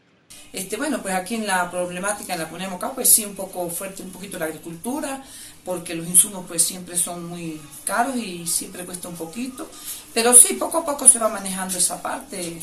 Este, 0.53 0.77
bueno, 0.77 1.03
pues 1.03 1.15
aquí 1.15 1.35
en 1.35 1.47
la 1.47 1.71
problemática 1.71 2.33
en 2.33 2.41
la 2.41 2.49
ponemos 2.49 2.77
acá, 2.77 2.93
pues 2.95 3.09
sí 3.09 3.25
un 3.25 3.35
poco 3.35 3.69
fuerte 3.69 4.03
un 4.03 4.11
poquito 4.11 4.39
la 4.39 4.47
agricultura, 4.47 5.23
porque 5.65 5.95
los 5.95 6.07
insumos 6.07 6.47
pues 6.49 6.63
siempre 6.63 6.97
son 6.97 7.27
muy 7.27 7.61
caros 7.85 8.17
y 8.17 8.47
siempre 8.47 8.85
cuesta 8.85 9.09
un 9.09 9.17
poquito, 9.17 9.69
pero 10.15 10.33
sí, 10.33 10.55
poco 10.55 10.79
a 10.79 10.85
poco 10.85 11.07
se 11.07 11.19
va 11.19 11.29
manejando 11.29 11.79
esa 11.79 12.01
parte. 12.01 12.61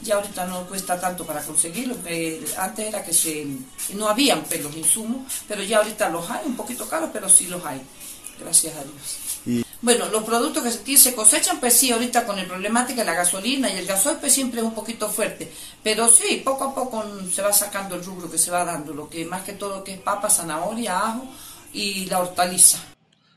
Ya 0.00 0.14
ahorita 0.14 0.46
no 0.46 0.64
cuesta 0.68 1.00
tanto 1.00 1.26
para 1.26 1.42
conseguirlo, 1.42 2.00
que 2.04 2.44
antes 2.56 2.86
era 2.86 3.04
que 3.04 3.12
se, 3.12 3.44
no 3.94 4.08
habían 4.08 4.44
pues, 4.44 4.62
los 4.62 4.76
insumos, 4.76 5.26
pero 5.48 5.60
ya 5.64 5.78
ahorita 5.78 6.08
los 6.08 6.30
hay, 6.30 6.46
un 6.46 6.54
poquito 6.54 6.88
caros, 6.88 7.10
pero 7.12 7.28
sí 7.28 7.48
los 7.48 7.64
hay, 7.64 7.82
gracias 8.38 8.76
a 8.76 8.84
Dios. 8.84 9.27
Bueno, 9.80 10.08
los 10.08 10.24
productos 10.24 10.62
que 10.64 10.70
se, 10.70 10.96
se 10.96 11.14
cosechan, 11.14 11.60
pues 11.60 11.74
sí, 11.74 11.92
ahorita 11.92 12.26
con 12.26 12.38
el 12.38 12.46
problemática 12.46 13.02
de 13.02 13.06
la 13.06 13.14
gasolina 13.14 13.70
y 13.70 13.78
el 13.78 13.86
gasoil, 13.86 14.18
pues 14.18 14.32
siempre 14.32 14.60
es 14.60 14.66
un 14.66 14.74
poquito 14.74 15.08
fuerte. 15.08 15.52
Pero 15.82 16.08
sí, 16.08 16.42
poco 16.44 16.64
a 16.64 16.74
poco 16.74 17.04
se 17.30 17.42
va 17.42 17.52
sacando 17.52 17.94
el 17.94 18.04
rubro 18.04 18.30
que 18.30 18.38
se 18.38 18.50
va 18.50 18.64
dando, 18.64 18.92
lo 18.92 19.08
que 19.08 19.24
más 19.24 19.42
que 19.42 19.52
todo 19.52 19.84
que 19.84 19.94
es 19.94 20.00
papa, 20.00 20.28
zanahoria, 20.30 20.98
ajo 20.98 21.26
y 21.72 22.06
la 22.06 22.20
hortaliza. 22.20 22.78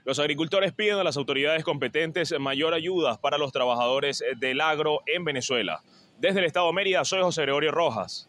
Los 0.03 0.17
agricultores 0.17 0.73
piden 0.73 0.97
a 0.97 1.03
las 1.03 1.15
autoridades 1.15 1.63
competentes 1.63 2.33
mayor 2.39 2.73
ayuda 2.73 3.21
para 3.21 3.37
los 3.37 3.51
trabajadores 3.51 4.23
del 4.39 4.61
agro 4.61 5.01
en 5.05 5.23
Venezuela. 5.23 5.83
Desde 6.17 6.39
el 6.39 6.45
Estado 6.45 6.67
de 6.67 6.73
Mérida, 6.73 7.05
soy 7.05 7.21
José 7.21 7.43
Gregorio 7.43 7.71
Rojas, 7.71 8.27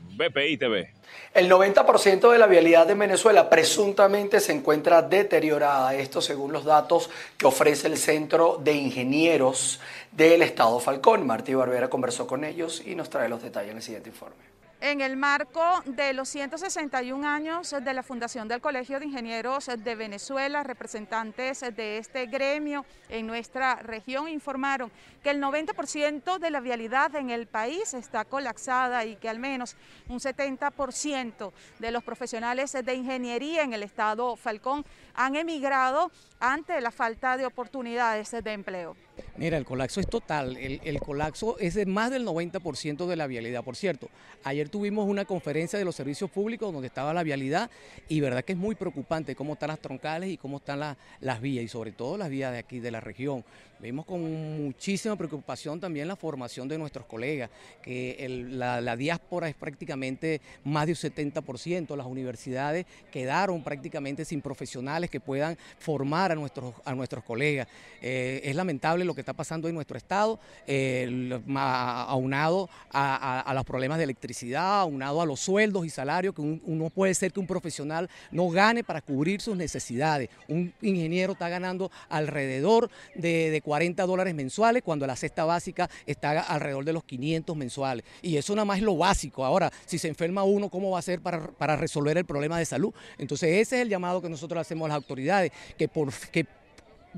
BPI 0.00 0.56
TV. 0.56 0.92
El 1.32 1.50
90% 1.50 2.30
de 2.30 2.38
la 2.38 2.46
vialidad 2.46 2.86
de 2.86 2.94
Venezuela 2.94 3.48
presuntamente 3.48 4.40
se 4.40 4.52
encuentra 4.52 5.02
deteriorada, 5.02 5.94
esto 5.94 6.20
según 6.20 6.52
los 6.52 6.64
datos 6.64 7.08
que 7.36 7.46
ofrece 7.46 7.86
el 7.86 7.96
Centro 7.96 8.60
de 8.62 8.72
Ingenieros 8.72 9.80
del 10.12 10.42
Estado 10.42 10.78
Falcón. 10.80 11.26
Martí 11.26 11.54
Barbera 11.54 11.88
conversó 11.88 12.26
con 12.26 12.44
ellos 12.44 12.82
y 12.84 12.94
nos 12.94 13.10
trae 13.10 13.28
los 13.28 13.42
detalles 13.42 13.70
en 13.70 13.76
el 13.76 13.82
siguiente 13.82 14.10
informe 14.10 14.49
en 14.80 15.02
el 15.02 15.16
marco 15.16 15.62
de 15.84 16.14
los 16.14 16.28
161 16.30 17.28
años 17.28 17.70
de 17.70 17.94
la 17.94 18.02
fundación 18.02 18.48
del 18.48 18.62
Colegio 18.62 18.98
de 18.98 19.06
Ingenieros 19.06 19.66
de 19.66 19.94
Venezuela, 19.94 20.62
representantes 20.62 21.60
de 21.60 21.98
este 21.98 22.26
gremio 22.26 22.86
en 23.10 23.26
nuestra 23.26 23.76
región 23.76 24.28
informaron 24.28 24.90
que 25.22 25.30
el 25.30 25.40
90% 25.40 26.38
de 26.38 26.50
la 26.50 26.60
vialidad 26.60 27.14
en 27.14 27.28
el 27.28 27.46
país 27.46 27.92
está 27.92 28.24
colapsada 28.24 29.04
y 29.04 29.16
que 29.16 29.28
al 29.28 29.38
menos 29.38 29.76
un 30.08 30.18
70% 30.18 31.52
de 31.78 31.90
los 31.90 32.02
profesionales 32.02 32.72
de 32.72 32.94
ingeniería 32.94 33.62
en 33.62 33.74
el 33.74 33.82
estado 33.82 34.34
Falcón 34.36 34.84
han 35.14 35.36
emigrado 35.36 36.10
ante 36.38 36.80
la 36.80 36.90
falta 36.90 37.36
de 37.36 37.44
oportunidades 37.44 38.30
de 38.30 38.52
empleo. 38.52 38.96
Mira, 39.36 39.56
el 39.56 39.64
colapso 39.64 40.00
es 40.00 40.06
total, 40.06 40.56
el, 40.56 41.00
colapso 41.00 41.58
es 41.58 41.74
de 41.74 41.86
más 41.86 42.10
del 42.10 42.26
90% 42.26 43.06
de 43.06 43.16
la 43.16 43.26
vialidad. 43.26 43.64
Por 43.64 43.76
cierto, 43.76 44.08
ayer 44.44 44.68
tuvimos 44.68 45.08
una 45.08 45.24
conferencia 45.24 45.78
de 45.78 45.84
los 45.84 45.96
servicios 45.96 46.30
públicos 46.30 46.72
donde 46.72 46.88
estaba 46.88 47.14
la 47.14 47.22
vialidad 47.22 47.70
y 48.08 48.20
verdad 48.20 48.44
que 48.44 48.52
es 48.52 48.58
muy 48.58 48.74
preocupante 48.74 49.34
cómo 49.34 49.54
están 49.54 49.68
las 49.68 49.80
troncales 49.80 50.30
y 50.30 50.36
cómo 50.36 50.58
están 50.58 50.96
las 51.20 51.40
vías 51.40 51.64
y 51.64 51.68
sobre 51.68 51.92
todo 51.92 52.16
las 52.16 52.28
vías 52.28 52.52
de 52.52 52.58
aquí 52.58 52.80
de 52.80 52.90
la 52.90 53.00
región. 53.00 53.44
Vemos 53.80 54.04
con 54.04 54.20
muchísima 54.62 55.16
preocupación 55.16 55.80
también 55.80 56.06
la 56.06 56.14
formación 56.14 56.68
de 56.68 56.76
nuestros 56.76 57.06
colegas, 57.06 57.48
que 57.82 58.26
la, 58.50 58.94
diáspora 58.94 59.48
es 59.48 59.54
prácticamente 59.54 60.42
más 60.64 60.84
de 60.84 60.92
un 60.92 60.96
70%, 60.96 61.96
las 61.96 62.06
universidades 62.06 62.84
quedaron 63.10 63.64
prácticamente 63.64 64.26
sin 64.26 64.42
profesionales 64.42 65.08
que 65.08 65.18
puedan 65.18 65.56
formar 65.78 66.30
a 66.30 66.34
nuestros, 66.34 66.74
a 66.84 66.94
nuestros 66.94 67.24
colegas. 67.24 67.68
Eh, 68.02 68.42
es 68.44 68.54
lamentable 68.54 69.06
lo 69.10 69.14
que 69.14 69.22
está 69.22 69.32
pasando 69.32 69.68
en 69.68 69.74
nuestro 69.74 69.96
estado, 69.96 70.38
eh, 70.68 71.40
aunado 71.56 72.70
a, 72.92 73.52
los 73.54 73.64
problemas 73.64 73.98
de 73.98 74.04
electricidad, 74.04 74.80
aunado 74.80 75.20
a 75.20 75.26
los 75.26 75.40
sueldos 75.40 75.84
y 75.84 75.90
salarios, 75.90 76.32
que 76.34 76.40
uno 76.40 76.90
puede 76.90 77.12
ser 77.14 77.32
que 77.32 77.40
un 77.40 77.46
profesional 77.46 78.08
no 78.30 78.48
gane 78.50 78.84
para 78.84 79.00
cubrir 79.00 79.40
sus 79.40 79.56
necesidades. 79.56 80.30
Un 80.46 80.72
ingeniero 80.80 81.32
está 81.32 81.48
ganando 81.48 81.90
alrededor 82.08 82.88
de, 83.16 83.50
de 83.50 83.60
40 83.60 84.06
dólares 84.06 84.34
mensuales 84.34 84.82
cuando 84.84 85.06
la 85.06 85.16
cesta 85.16 85.44
básica 85.44 85.90
está 86.06 86.40
alrededor 86.40 86.84
de 86.84 86.92
los 86.92 87.02
500 87.02 87.56
mensuales. 87.56 88.04
Y 88.22 88.36
eso 88.36 88.54
nada 88.54 88.64
más 88.64 88.78
es 88.78 88.84
lo 88.84 88.96
básico. 88.96 89.44
Ahora, 89.44 89.72
si 89.86 89.98
se 89.98 90.06
enferma 90.06 90.44
uno, 90.44 90.68
¿cómo 90.68 90.90
va 90.90 91.00
a 91.00 91.02
ser 91.02 91.20
para, 91.20 91.76
resolver 91.76 92.16
el 92.16 92.24
problema 92.24 92.58
de 92.58 92.64
salud? 92.64 92.94
Entonces 93.18 93.50
ese 93.50 93.76
es 93.76 93.82
el 93.82 93.88
llamado 93.88 94.22
que 94.22 94.28
nosotros 94.28 94.60
hacemos 94.60 94.86
a 94.86 94.88
las 94.90 94.96
autoridades, 94.96 95.50
que, 95.76 95.88
por, 95.88 96.12
que 96.30 96.46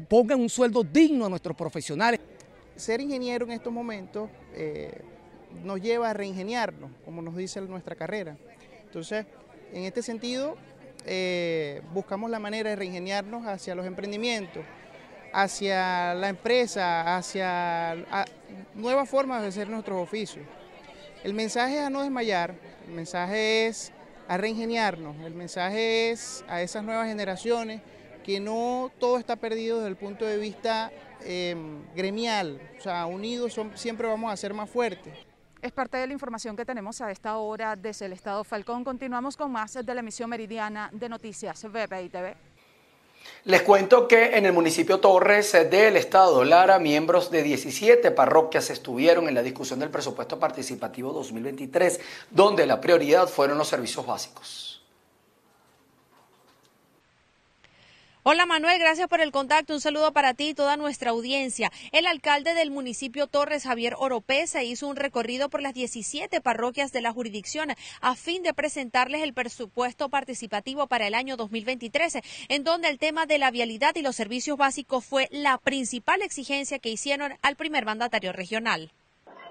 pongan 0.09 0.41
un 0.41 0.49
sueldo 0.49 0.83
digno 0.83 1.27
a 1.27 1.29
nuestros 1.29 1.57
profesionales. 1.57 2.21
Ser 2.77 3.01
ingeniero 3.01 3.45
en 3.47 3.53
estos 3.53 3.73
momentos 3.73 4.31
eh, 4.55 5.03
nos 5.63 5.81
lleva 5.81 6.11
a 6.11 6.13
reingeniarnos, 6.13 6.91
como 7.05 7.23
nos 7.23 7.37
dice 7.37 7.61
nuestra 7.61 7.95
carrera. 7.95 8.37
Entonces, 8.85 9.27
en 9.73 9.85
este 9.85 10.03
sentido, 10.03 10.57
eh, 11.05 11.83
buscamos 11.93 12.31
la 12.31 12.39
manera 12.39 12.71
de 12.71 12.77
reingeniarnos 12.77 13.47
hacia 13.47 13.75
los 13.75 13.87
emprendimientos, 13.87 14.63
hacia 15.33 16.15
la 16.15 16.29
empresa, 16.29 17.17
hacia 17.17 17.97
nuevas 18.75 19.09
formas 19.09 19.43
de 19.43 19.49
hacer 19.49 19.69
nuestros 19.69 19.99
oficios. 19.99 20.45
El 21.25 21.35
mensaje 21.35 21.79
es 21.79 21.83
a 21.83 21.91
no 21.91 22.03
desmayar, 22.03 22.55
el 22.87 22.95
mensaje 22.95 23.67
es 23.67 23.93
a 24.29 24.37
reingeniarnos, 24.37 25.17
el 25.25 25.35
mensaje 25.35 26.11
es 26.11 26.45
a 26.49 26.63
esas 26.63 26.83
nuevas 26.83 27.09
generaciones 27.09 27.81
que 28.23 28.41
no 28.41 28.91
todo 28.99 29.19
está 29.19 29.37
perdido 29.37 29.79
desde 29.79 29.88
el 29.88 29.97
punto 29.97 30.25
de 30.25 30.37
vista 30.38 30.91
em, 31.25 31.83
gremial, 31.95 32.61
o 32.79 32.81
sea, 32.81 33.07
unidos 33.07 33.59
siempre 33.75 34.07
vamos 34.07 34.33
a 34.33 34.37
ser 34.37 34.55
más 34.55 34.71
fuertes. 34.71 35.14
Es 35.61 35.71
parte 35.71 35.97
de 35.97 36.09
la 36.09 36.12
información 36.12 36.57
que 36.57 36.64
tenemos 36.64 37.00
a 37.00 37.12
esta 37.12 37.37
hora 37.37 37.76
desde 37.76 38.07
el 38.07 38.12
Estado 38.12 38.43
Falcón. 38.43 38.83
Continuamos 38.83 39.37
con 39.37 39.52
más 39.52 39.75
de 39.75 39.95
la 39.95 40.00
emisión 40.00 40.29
meridiana 40.29 40.91
de 40.93 41.09
Noticias 41.09 41.62
BPI 41.62 42.09
TV. 42.09 42.37
Les 43.45 43.62
cuento 43.62 44.09
que 44.09 44.37
en 44.37 44.47
el 44.47 44.52
municipio 44.52 44.99
Torres 44.99 45.52
del 45.52 45.97
estado 45.97 46.45
Lara, 46.45 46.79
miembros 46.79 47.31
de 47.31 47.43
17 47.43 48.11
parroquias 48.12 48.71
estuvieron 48.71 49.29
en 49.29 49.35
la 49.35 49.43
discusión 49.43 49.79
del 49.79 49.91
presupuesto 49.91 50.38
participativo 50.38 51.12
2023, 51.12 52.00
donde 52.31 52.67
la 52.67 52.81
prioridad 52.81 53.29
fueron 53.29 53.59
los 53.59 53.69
servicios 53.69 54.07
básicos. 54.07 54.72
Hola 58.25 58.47
Manuel, 58.47 58.79
gracias 58.79 59.09
por 59.09 59.21
el 59.21 59.33
contacto. 59.33 59.75
Un 59.75 59.81
saludo 59.81 60.12
para 60.12 60.33
ti 60.33 60.50
y 60.50 60.55
toda 60.55 60.76
nuestra 60.76 61.11
audiencia. 61.11 61.73
El 61.91 62.07
alcalde 62.07 62.55
del 62.55 62.71
municipio 62.71 63.26
Torres, 63.26 63.64
Javier 63.64 63.97
Oropesa, 63.99 64.62
hizo 64.62 64.87
un 64.87 64.95
recorrido 64.95 65.49
por 65.49 65.61
las 65.61 65.75
17 65.75 66.41
parroquias 66.41 66.93
de 66.93 67.00
la 67.00 67.11
jurisdicción 67.11 67.71
a 68.00 68.14
fin 68.14 68.45
de 68.45 68.55
presentarles 68.55 69.23
el 69.23 69.35
presupuesto 69.35 70.09
participativo 70.09 70.87
para 70.87 71.09
el 71.09 71.14
año 71.14 71.37
2023, 71.37 72.19
en 72.49 72.62
donde 72.62 72.91
el 72.91 73.00
tema 73.00 73.26
de 73.26 73.38
la 73.38 73.50
vialidad 73.50 73.97
y 73.97 74.02
los 74.02 74.14
servicios 74.14 74.57
básicos 74.57 75.05
fue 75.05 75.26
la 75.33 75.59
principal 75.59 76.23
exigencia 76.23 76.79
que 76.79 76.91
hicieron 76.91 77.33
al 77.43 77.57
primer 77.57 77.85
mandatario 77.85 78.33
regional. 78.33 78.93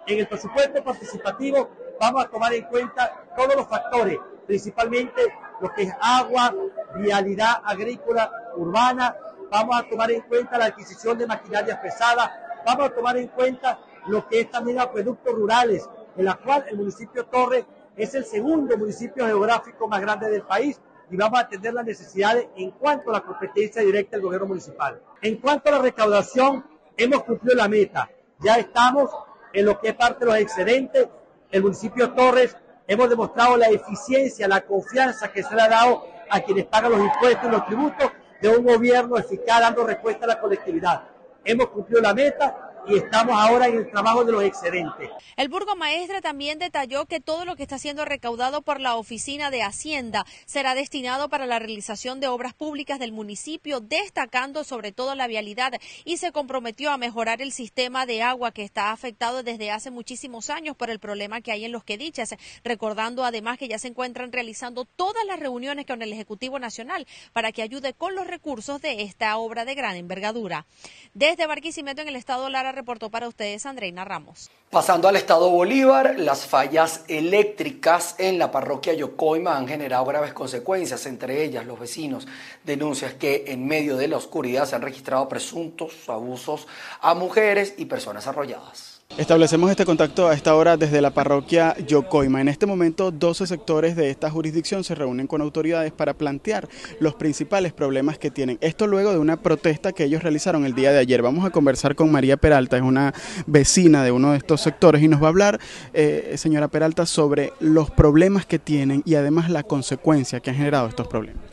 En 0.08 0.18
el 0.18 0.30
presupuesto 0.30 0.82
participativo 0.82 1.70
vamos 2.00 2.24
a 2.24 2.30
tomar 2.30 2.54
en 2.54 2.64
cuenta 2.64 3.22
todos 3.36 3.54
los 3.54 3.68
factores, 3.68 4.18
principalmente 4.48 5.24
lo 5.62 5.74
que 5.74 5.84
es 5.84 5.94
agua, 6.02 6.54
vialidad 6.96 7.62
agrícola 7.64 8.32
urbana, 8.56 9.16
vamos 9.50 9.80
a 9.80 9.88
tomar 9.88 10.12
en 10.12 10.22
cuenta 10.22 10.58
la 10.58 10.66
adquisición 10.66 11.18
de 11.18 11.28
maquinarias 11.28 11.80
pesadas, 11.80 12.32
vamos 12.66 12.88
a 12.88 12.90
tomar 12.90 13.18
en 13.18 13.28
cuenta 13.28 13.80
lo 14.08 14.28
que 14.28 14.42
es 14.42 14.52
también 14.52 14.80
acueductos 14.80 15.34
rurales, 15.34 15.88
en 16.18 16.26
la 16.26 16.36
cual 16.36 16.66
el 16.70 16.78
municipio 16.78 17.26
Torre 17.26 17.66
es 17.96 18.16
el 18.16 18.26
segundo 18.26 18.78
municipio 18.78 19.26
geográfico 19.26 19.88
más 19.88 20.02
grande 20.02 20.30
del 20.30 20.44
país 20.44 20.80
y 21.10 21.18
vamos 21.18 21.40
a 21.40 21.44
atender 21.44 21.74
las 21.74 21.86
necesidades 21.86 22.48
en 22.56 22.72
cuanto 22.72 23.10
a 23.10 23.14
la 23.14 23.22
competencia 23.22 23.82
directa 23.82 24.16
del 24.16 24.26
gobierno 24.26 24.48
municipal. 24.48 25.02
En 25.22 25.38
cuanto 25.38 25.70
a 25.70 25.74
la 25.74 25.80
recaudación, 25.80 26.66
hemos 26.98 27.24
cumplido 27.24 27.56
la 27.56 27.68
meta. 27.68 28.10
Ya 28.40 28.56
estamos 28.56 29.12
en 29.54 29.66
lo 29.66 29.80
que 29.80 29.90
es 29.90 29.96
parte 29.96 30.26
de 30.26 30.32
los 30.32 30.40
excedentes. 30.40 31.10
El 31.52 31.64
municipio 31.64 32.14
Torres 32.14 32.56
hemos 32.92 33.10
demostrado 33.10 33.56
la 33.56 33.70
eficiencia, 33.70 34.50
la 34.50 34.60
confianza 34.60 35.32
que 35.32 35.44
se 35.44 35.56
le 35.56 35.62
ha 35.62 35.70
dado 35.70 36.06
a 36.30 36.42
quienes 36.42 36.66
pagan 36.66 36.92
los 36.92 37.00
impuestos 37.00 37.48
y 37.48 37.52
los 37.52 37.66
tributos 37.66 38.12
de 38.42 38.50
un 38.50 38.66
gobierno 38.66 39.18
eficaz 39.18 39.62
dando 39.62 39.86
respuesta 39.86 40.26
a 40.26 40.28
la 40.28 40.40
colectividad. 40.42 41.04
Hemos 41.46 41.70
cumplido 41.70 42.02
la 42.02 42.14
meta 42.14 42.71
y 42.88 42.98
estamos 42.98 43.36
ahora 43.38 43.68
en 43.68 43.78
el 43.78 43.92
trabajo 43.92 44.24
de 44.24 44.32
los 44.32 44.44
excedentes. 44.44 45.10
El 45.38 45.50
burgomaestre 45.50 46.22
también 46.22 46.60
detalló 46.60 47.06
que 47.06 47.20
todo 47.20 47.46
lo 47.46 47.56
que 47.56 47.64
está 47.64 47.78
siendo 47.78 48.06
recaudado 48.06 48.62
por 48.62 48.80
la 48.80 48.96
Oficina 48.96 49.52
de 49.52 49.64
Hacienda 49.64 50.26
será 50.46 50.76
destinado 50.76 51.30
para 51.30 51.46
la 51.46 51.60
realización 51.60 52.20
de 52.20 52.28
obras 52.28 52.54
públicas 52.54 53.00
del 53.00 53.12
municipio, 53.12 53.80
destacando 53.80 54.64
sobre 54.64 54.92
todo 54.92 55.16
la 55.16 55.28
vialidad 55.28 55.74
y 56.06 56.18
se 56.18 56.32
comprometió 56.32 56.92
a 56.92 56.98
mejorar 56.98 57.42
el 57.42 57.52
sistema 57.52 58.06
de 58.06 58.24
agua 58.24 58.52
que 58.52 58.64
está 58.64 58.92
afectado 58.92 59.44
desde 59.44 59.72
hace 59.72 59.92
muchísimos 59.92 60.50
años 60.50 60.76
por 60.76 60.90
el 60.90 61.00
problema 61.00 61.42
que 61.42 61.52
hay 61.52 61.66
en 61.66 61.72
los 61.72 61.84
que 61.84 61.98
dichas, 61.98 62.36
recordando 62.64 63.24
además 63.24 63.58
que 63.58 63.68
ya 63.68 63.80
se 63.80 63.88
encuentran 63.88 64.32
realizando 64.32 64.86
todas 64.86 65.26
las 65.26 65.40
reuniones 65.40 65.86
con 65.86 66.02
el 66.02 66.14
Ejecutivo 66.14 66.60
Nacional 66.60 67.08
para 67.34 67.52
que 67.52 67.62
ayude 67.62 67.94
con 67.94 68.16
los 68.16 68.28
recursos 68.28 68.82
de 68.82 69.04
esta 69.04 69.38
obra 69.38 69.66
de 69.66 69.76
gran 69.76 69.96
envergadura. 69.96 70.66
Desde 71.14 71.48
Barquisimeto 71.48 72.02
en 72.02 72.08
el 72.08 72.16
estado 72.16 72.50
Lara 72.50 72.71
reportó 72.72 73.10
para 73.10 73.28
ustedes 73.28 73.66
Andreina 73.66 74.06
Ramos. 74.06 74.50
Pasando 74.70 75.08
al 75.08 75.18
estado 75.18 75.50
Bolívar, 75.50 76.18
las 76.18 76.46
fallas 76.46 77.04
eléctricas 77.08 78.16
en 78.18 78.40
la 78.40 78.52
parroquia 78.52 78.94
Yocoima 78.94 79.58
han 79.58 79.68
generado 79.68 80.06
graves 80.06 80.34
consecuencias, 80.34 81.06
entre 81.06 81.44
ellas 81.44 81.66
los 81.66 81.80
vecinos 81.80 82.28
denuncias 82.64 83.14
que 83.16 83.46
en 83.48 83.68
medio 83.68 83.98
de 83.98 84.08
la 84.08 84.18
oscuridad 84.18 84.66
se 84.66 84.76
han 84.76 84.82
registrado 84.82 85.28
presuntos 85.28 86.08
abusos 86.08 86.68
a 87.02 87.14
mujeres 87.14 87.74
y 87.78 87.86
personas 87.86 88.28
arrolladas. 88.28 89.01
Establecemos 89.18 89.70
este 89.70 89.86
contacto 89.86 90.30
a 90.30 90.34
esta 90.34 90.56
hora 90.56 90.78
desde 90.78 91.02
la 91.02 91.12
parroquia 91.12 91.76
Yocoima. 91.86 92.40
En 92.40 92.48
este 92.48 92.66
momento, 92.66 93.12
12 93.12 93.46
sectores 93.46 93.96
de 93.98 94.10
esta 94.10 94.32
jurisdicción 94.32 94.86
se 94.86 94.96
reúnen 94.96 95.28
con 95.28 95.42
autoridades 95.42 95.92
para 95.92 96.14
plantear 96.14 96.70
los 97.00 97.14
principales 97.16 97.74
problemas 97.74 98.18
que 98.18 98.32
tienen. 98.32 98.58
Esto 98.62 98.88
luego 98.88 99.12
de 99.12 99.20
una 99.20 99.36
protesta 99.38 99.92
que 99.92 100.06
ellos 100.06 100.24
realizaron 100.24 100.66
el 100.66 100.74
día 100.74 100.94
de 100.94 101.00
ayer. 101.00 101.22
Vamos 101.22 101.46
a 101.46 101.50
conversar 101.50 101.94
con 101.94 102.10
María 102.10 102.38
Peralta, 102.38 102.78
es 102.78 102.84
una 102.84 103.14
vecina 103.46 104.04
de 104.04 104.14
uno 104.14 104.32
de 104.32 104.38
estos 104.38 104.62
sectores 104.62 105.04
y 105.04 105.10
nos 105.10 105.22
va 105.22 105.26
a 105.26 105.30
hablar, 105.30 105.60
eh, 105.94 106.36
señora 106.38 106.70
Peralta, 106.70 107.06
sobre 107.06 107.52
los 107.60 107.92
problemas 107.92 108.46
que 108.46 108.60
tienen 108.60 109.04
y 109.06 109.16
además 109.16 109.50
la 109.50 109.64
consecuencia 109.64 110.40
que 110.40 110.52
han 110.52 110.56
generado 110.56 110.88
estos 110.88 111.08
problemas. 111.08 111.44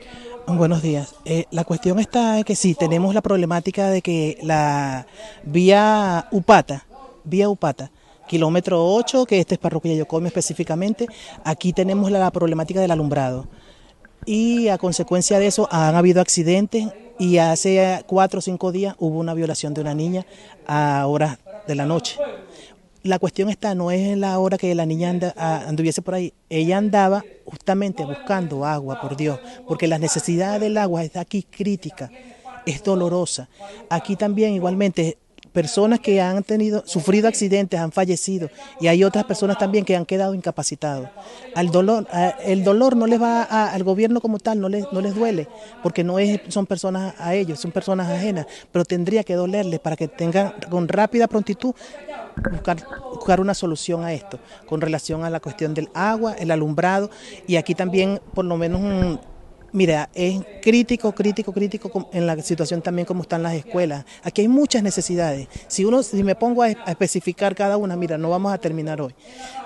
Buenos 0.46 0.80
días. 0.80 1.14
Eh, 1.26 1.44
la 1.50 1.64
cuestión 1.64 1.98
está 1.98 2.38
en 2.38 2.44
que 2.44 2.56
sí, 2.56 2.74
tenemos 2.74 3.14
la 3.14 3.20
problemática 3.20 3.90
de 3.90 4.00
que 4.00 4.38
la 4.42 5.06
vía 5.44 6.26
Upata, 6.30 6.86
vía 7.24 7.48
Upata, 7.48 7.90
kilómetro 8.28 8.84
8, 8.94 9.26
que 9.26 9.40
este 9.40 9.54
es 9.54 9.58
parroquia 9.58 9.94
Yocome 9.94 10.28
específicamente, 10.28 11.06
aquí 11.42 11.72
tenemos 11.72 12.10
la, 12.12 12.30
problemática 12.30 12.80
del 12.80 12.92
alumbrado. 12.92 13.48
Y 14.26 14.68
a 14.68 14.78
consecuencia 14.78 15.38
de 15.38 15.46
eso 15.46 15.68
han 15.70 15.96
habido 15.96 16.20
accidentes 16.20 16.86
y 17.18 17.38
hace 17.38 18.04
cuatro 18.06 18.38
o 18.38 18.42
cinco 18.42 18.70
días 18.70 18.94
hubo 18.98 19.18
una 19.18 19.34
violación 19.34 19.74
de 19.74 19.80
una 19.80 19.94
niña 19.94 20.26
a 20.66 21.06
horas 21.06 21.38
de 21.66 21.74
la 21.74 21.86
noche. 21.86 22.18
La 23.02 23.18
cuestión 23.18 23.48
está, 23.48 23.74
no 23.74 23.90
es 23.90 24.00
en 24.00 24.20
la 24.20 24.38
hora 24.38 24.58
que 24.58 24.74
la 24.74 24.84
niña 24.84 25.14
anduviese 25.36 26.02
por 26.02 26.14
ahí, 26.14 26.34
ella 26.50 26.76
andaba 26.76 27.24
justamente 27.44 28.04
buscando 28.04 28.66
agua, 28.66 29.00
por 29.00 29.16
Dios, 29.16 29.40
porque 29.66 29.86
la 29.86 29.98
necesidad 29.98 30.60
del 30.60 30.76
agua 30.76 31.04
es 31.04 31.16
aquí 31.16 31.44
crítica, 31.44 32.10
es 32.66 32.82
dolorosa. 32.82 33.48
Aquí 33.88 34.16
también 34.16 34.52
igualmente 34.52 35.16
personas 35.52 36.00
que 36.00 36.20
han 36.20 36.42
tenido, 36.42 36.82
sufrido 36.86 37.28
accidentes, 37.28 37.78
han 37.80 37.92
fallecido 37.92 38.50
y 38.80 38.88
hay 38.88 39.04
otras 39.04 39.24
personas 39.24 39.58
también 39.58 39.84
que 39.84 39.96
han 39.96 40.06
quedado 40.06 40.34
incapacitados. 40.34 41.08
Al 41.54 41.70
dolor, 41.70 42.06
el 42.44 42.64
dolor 42.64 42.96
no 42.96 43.06
les 43.06 43.20
va 43.20 43.42
al 43.42 43.82
gobierno 43.84 44.20
como 44.20 44.38
tal, 44.38 44.60
no 44.60 44.68
les, 44.68 44.84
no 44.92 45.00
les 45.00 45.14
duele, 45.14 45.48
porque 45.82 46.04
no 46.04 46.18
es, 46.18 46.40
son 46.48 46.66
personas 46.66 47.14
a 47.18 47.34
ellos, 47.34 47.58
son 47.60 47.72
personas 47.72 48.08
ajenas, 48.08 48.46
pero 48.72 48.84
tendría 48.84 49.24
que 49.24 49.34
dolerles 49.34 49.80
para 49.80 49.96
que 49.96 50.08
tengan 50.08 50.54
con 50.70 50.88
rápida 50.88 51.26
prontitud 51.26 51.74
buscar, 52.50 52.76
buscar 53.14 53.40
una 53.40 53.54
solución 53.54 54.04
a 54.04 54.12
esto, 54.12 54.38
con 54.66 54.80
relación 54.80 55.24
a 55.24 55.30
la 55.30 55.40
cuestión 55.40 55.74
del 55.74 55.88
agua, 55.94 56.34
el 56.34 56.50
alumbrado 56.50 57.10
y 57.46 57.56
aquí 57.56 57.74
también 57.74 58.20
por 58.34 58.44
lo 58.44 58.56
menos 58.56 58.80
un 58.80 59.20
Mira, 59.70 60.08
es 60.14 60.40
crítico, 60.62 61.12
crítico, 61.12 61.52
crítico 61.52 62.08
en 62.12 62.26
la 62.26 62.40
situación 62.40 62.80
también 62.80 63.04
como 63.04 63.22
están 63.22 63.42
las 63.42 63.52
escuelas. 63.52 64.06
Aquí 64.22 64.40
hay 64.40 64.48
muchas 64.48 64.82
necesidades. 64.82 65.46
Si 65.66 65.84
uno, 65.84 66.02
si 66.02 66.22
me 66.22 66.34
pongo 66.34 66.62
a, 66.62 66.70
especificar 66.70 67.54
cada 67.54 67.76
una, 67.76 67.94
mira, 67.94 68.16
no 68.16 68.30
vamos 68.30 68.52
a 68.52 68.58
terminar 68.58 69.00
hoy. 69.02 69.14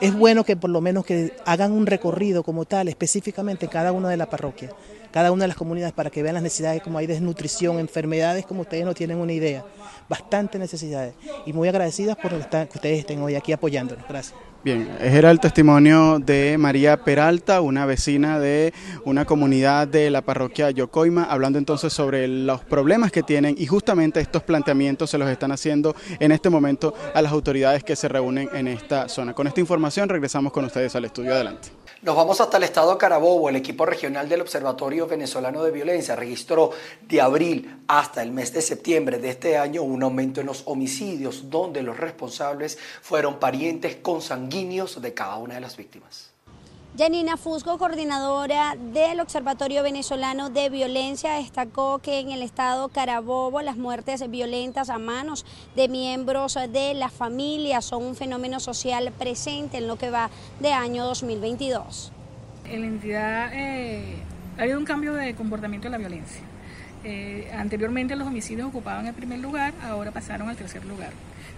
Es 0.01 0.13
bueno 0.13 0.43
que 0.45 0.57
por 0.57 0.71
lo 0.71 0.81
menos 0.81 1.05
que 1.05 1.33
hagan 1.45 1.71
un 1.71 1.87
recorrido 1.87 2.43
como 2.43 2.65
tal, 2.65 2.89
específicamente 2.89 3.67
en 3.67 3.71
cada 3.71 3.93
una 3.93 4.09
de 4.09 4.17
las 4.17 4.27
parroquias, 4.27 4.73
cada 5.13 5.31
una 5.31 5.45
de 5.45 5.49
las 5.49 5.57
comunidades, 5.57 5.95
para 5.95 6.11
que 6.11 6.23
vean 6.23 6.35
las 6.35 6.43
necesidades 6.43 6.83
como 6.83 6.99
hay 6.99 7.07
desnutrición, 7.07 7.79
enfermedades, 7.79 8.45
como 8.45 8.63
ustedes 8.63 8.85
no 8.85 8.95
tienen 8.95 9.19
una 9.19 9.33
idea. 9.33 9.65
Bastantes 10.09 10.61
necesidades. 10.61 11.15
Y 11.47 11.53
muy 11.53 11.69
agradecidas 11.69 12.17
por 12.17 12.33
que 12.33 12.69
ustedes 12.75 12.99
estén 12.99 13.23
hoy 13.23 13.37
aquí 13.37 13.53
apoyándonos. 13.53 14.05
Gracias. 14.09 14.52
Bien, 14.65 14.97
era 15.01 15.33
el 15.33 15.41
testimonio 15.41 16.21
de 16.21 16.57
María 16.57 16.97
Peralta, 17.03 17.61
una 17.61 17.85
vecina 17.85 18.39
de 18.39 18.73
una 19.05 19.25
comunidad 19.25 19.89
de 19.89 20.09
la 20.09 20.23
parroquia 20.23 20.71
Yocoima, 20.71 21.25
hablando 21.25 21.59
entonces 21.59 21.93
sobre 21.93 22.29
los 22.29 22.61
problemas 22.61 23.11
que 23.11 23.25
tienen 23.25 23.57
y 23.59 23.67
justamente 23.67 24.21
estos 24.21 24.45
planteamientos 24.45 25.11
se 25.11 25.19
los 25.19 25.29
están 25.29 25.51
haciendo 25.51 25.97
en 26.21 26.31
este 26.31 26.49
momento 26.49 26.95
a 27.13 27.21
las 27.21 27.33
autoridades 27.33 27.83
que 27.83 27.97
se 27.97 28.07
reúnen 28.07 28.49
en 28.53 28.69
esta 28.69 29.09
zona. 29.09 29.35
Con 29.35 29.49
esta 29.49 29.59
información 29.59 30.09
regresamos 30.09 30.53
con 30.53 30.65
ustedes 30.65 30.95
al 30.95 31.07
estudio. 31.07 31.35
Adelante. 31.35 31.71
Nos 32.03 32.17
vamos 32.17 32.41
hasta 32.41 32.57
el 32.57 32.65
estado 32.65 32.99
Carabobo. 32.99 33.49
El 33.49 33.57
equipo 33.57 33.87
regional 33.87 34.29
del 34.29 34.41
Observatorio 34.41 35.07
Venezolano 35.07 35.63
de 35.63 35.71
Violencia 35.71 36.17
registró 36.17 36.71
de 37.03 37.21
abril 37.21 37.83
hasta 37.87 38.23
el 38.23 38.33
mes 38.33 38.53
de 38.53 38.61
septiembre 38.61 39.19
de 39.19 39.29
este 39.29 39.57
año 39.57 39.83
un 39.83 40.03
aumento 40.03 40.41
en 40.41 40.47
los 40.47 40.63
homicidios 40.67 41.49
donde 41.49 41.83
los 41.83 41.97
responsables 41.97 42.77
fueron 43.03 43.39
parientes 43.39 43.97
consanguíneos 43.97 44.52
de 44.53 45.15
cada 45.15 45.37
una 45.37 45.55
de 45.55 45.61
las 45.61 45.79
víctimas. 45.79 46.31
Janina 46.99 47.39
Fusco, 47.39 47.79
coordinadora 47.79 48.77
del 48.93 49.21
Observatorio 49.21 49.83
Venezolano 49.83 50.51
de 50.51 50.69
Violencia, 50.69 51.33
destacó 51.35 52.01
que 52.01 52.21
en 52.21 52.31
el 52.31 52.43
estado 52.43 52.91
Carabobo 52.91 53.63
las 53.63 53.79
muertes 53.79 54.29
violentas 54.29 54.91
a 54.91 54.99
manos 54.99 55.47
de 55.75 55.89
miembros 55.89 56.59
de 56.69 56.93
la 56.93 57.09
familia 57.09 57.81
son 57.81 58.05
un 58.05 58.15
fenómeno 58.15 58.61
social 58.61 59.11
presente 59.19 59.79
en 59.79 59.89
lo 59.89 59.97
que 59.97 60.11
va 60.11 60.29
de 60.61 60.75
año 60.75 61.07
2022. 61.07 62.13
En 62.67 62.81
la 62.83 62.87
entidad 62.87 63.51
eh, 63.55 64.17
ha 64.59 64.63
habido 64.63 64.79
un 64.79 64.85
cambio 64.85 65.15
de 65.15 65.35
comportamiento 65.35 65.87
de 65.87 65.93
la 65.93 65.99
violencia. 65.99 66.43
Eh, 67.05 67.51
anteriormente 67.57 68.15
los 68.17 68.27
homicidios 68.27 68.69
ocupaban 68.69 69.07
el 69.07 69.15
primer 69.15 69.41
lugar, 69.41 69.75
ahora 69.83 70.11
pasaron 70.11 70.49
al 70.49 70.57
tercer 70.57 70.85
lugar 70.85 71.11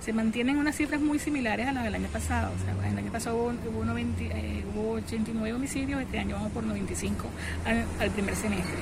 se 0.05 0.13
mantienen 0.13 0.59
unas 0.59 0.77
cifras 0.77 1.01
muy 1.01 1.19
similares 1.19 1.67
a 1.67 1.73
las 1.73 1.85
del 1.85 1.95
año 1.95 2.09
pasado. 2.09 2.53
O 2.55 2.63
sea, 2.63 2.91
el 2.91 2.99
año 2.99 3.11
pasado 3.11 3.37
hubo, 3.37 4.93
89 4.97 5.49
eh, 5.49 5.53
homicidios, 5.55 6.03
este 6.03 6.19
año 6.19 6.37
vamos 6.37 6.53
por 6.53 6.63
95 6.63 7.27
al, 8.01 8.11
primer 8.11 8.37
semestre. 8.37 8.77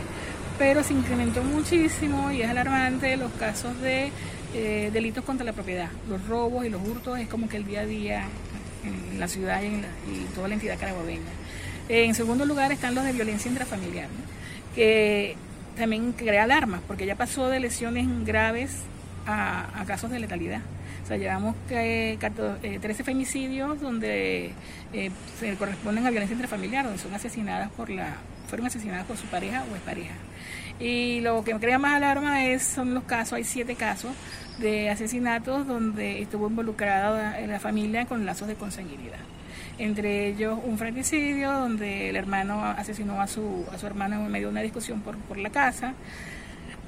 Pero 0.59 0.83
se 0.83 0.95
incrementó 0.95 1.45
muchísimo 1.45 2.33
y 2.33 2.43
es 2.43 2.51
alarmante 2.51 3.17
los 3.17 3.31
casos 3.33 3.81
de 3.81 4.11
eh, 4.55 4.91
delitos 4.93 5.25
contra 5.25 5.47
la 5.47 5.53
propiedad. 5.53 5.91
Los 6.09 6.27
robos 6.27 6.67
y 6.67 6.71
los 6.71 6.83
hurtos 6.83 7.19
es 7.21 7.29
como 7.29 7.49
que 7.49 7.57
el 7.57 7.67
día 7.67 7.83
a 7.83 7.87
día 7.87 8.25
en 8.85 9.21
la 9.21 9.29
ciudad 9.29 9.63
y, 9.63 9.67
en 9.67 10.27
toda 10.35 10.49
la 10.49 10.55
entidad 10.55 10.77
carabobeña. 10.77 11.31
en 11.89 12.15
segundo 12.17 12.45
lugar 12.45 12.73
están 12.73 12.97
los 12.97 13.05
de 13.05 13.13
violencia 13.13 13.49
intrafamiliar, 13.49 14.09
que 14.75 15.37
también 15.77 16.13
crea 16.13 16.45
alarmas, 16.45 16.81
porque 16.87 17.07
ya 17.07 17.17
pasó 17.17 17.49
de 17.49 17.61
lesiones 17.61 18.07
graves 18.25 18.83
a 19.27 19.85
casos 19.87 20.11
de 20.11 20.19
letalidad. 20.19 20.63
O 21.03 21.07
sea, 21.07 21.17
llevamos 21.17 21.57
eh, 21.71 22.19
13 22.81 23.05
femicidios 23.05 23.81
donde 23.81 24.53
eh, 24.93 25.11
se 25.39 25.55
corresponden 25.57 26.07
a 26.07 26.11
violencia 26.11 26.35
intrafamiliar, 26.35 26.85
donde 26.85 27.01
son 27.01 27.13
asesinadas 27.13 27.71
por 27.73 27.91
la, 27.91 28.17
fueron 28.47 28.67
asesinadas 28.67 29.07
por 29.07 29.17
su 29.17 29.27
pareja 29.27 29.65
o 29.71 29.75
expareja. 29.75 30.15
Y 30.79 31.21
lo 31.21 31.43
que 31.43 31.55
crea 31.55 31.79
más 31.79 31.95
alarma 31.95 32.45
es, 32.45 32.63
son 32.63 32.95
los 32.95 33.05
casos, 33.05 33.35
hay 33.35 33.45
siete 33.45 33.75
casos 33.75 34.13
de 34.59 34.91
asesinatos 34.91 35.67
donde 35.67 36.23
estuvo 36.23 36.49
involucrada 36.49 37.41
la 37.41 37.59
familia 37.59 38.07
con 38.07 38.25
lazos 38.25 38.49
de 38.49 38.55
consanguinidad. 38.55 39.19
Entre 39.79 40.29
ellos 40.29 40.59
un 40.65 40.79
fratricidio 40.79 41.51
donde 41.51 42.11
el 42.11 42.17
hermano 42.17 42.63
asesinó 42.65 43.21
a 43.21 43.27
su, 43.27 43.65
a 43.73 43.79
su 43.79 43.87
hermano 43.87 44.17
en 44.17 44.31
medio 44.31 44.49
de 44.49 44.53
una 44.53 44.61
discusión 44.63 45.01
por, 45.01 45.17
por 45.17 45.39
la 45.39 45.51
casa. 45.51 45.95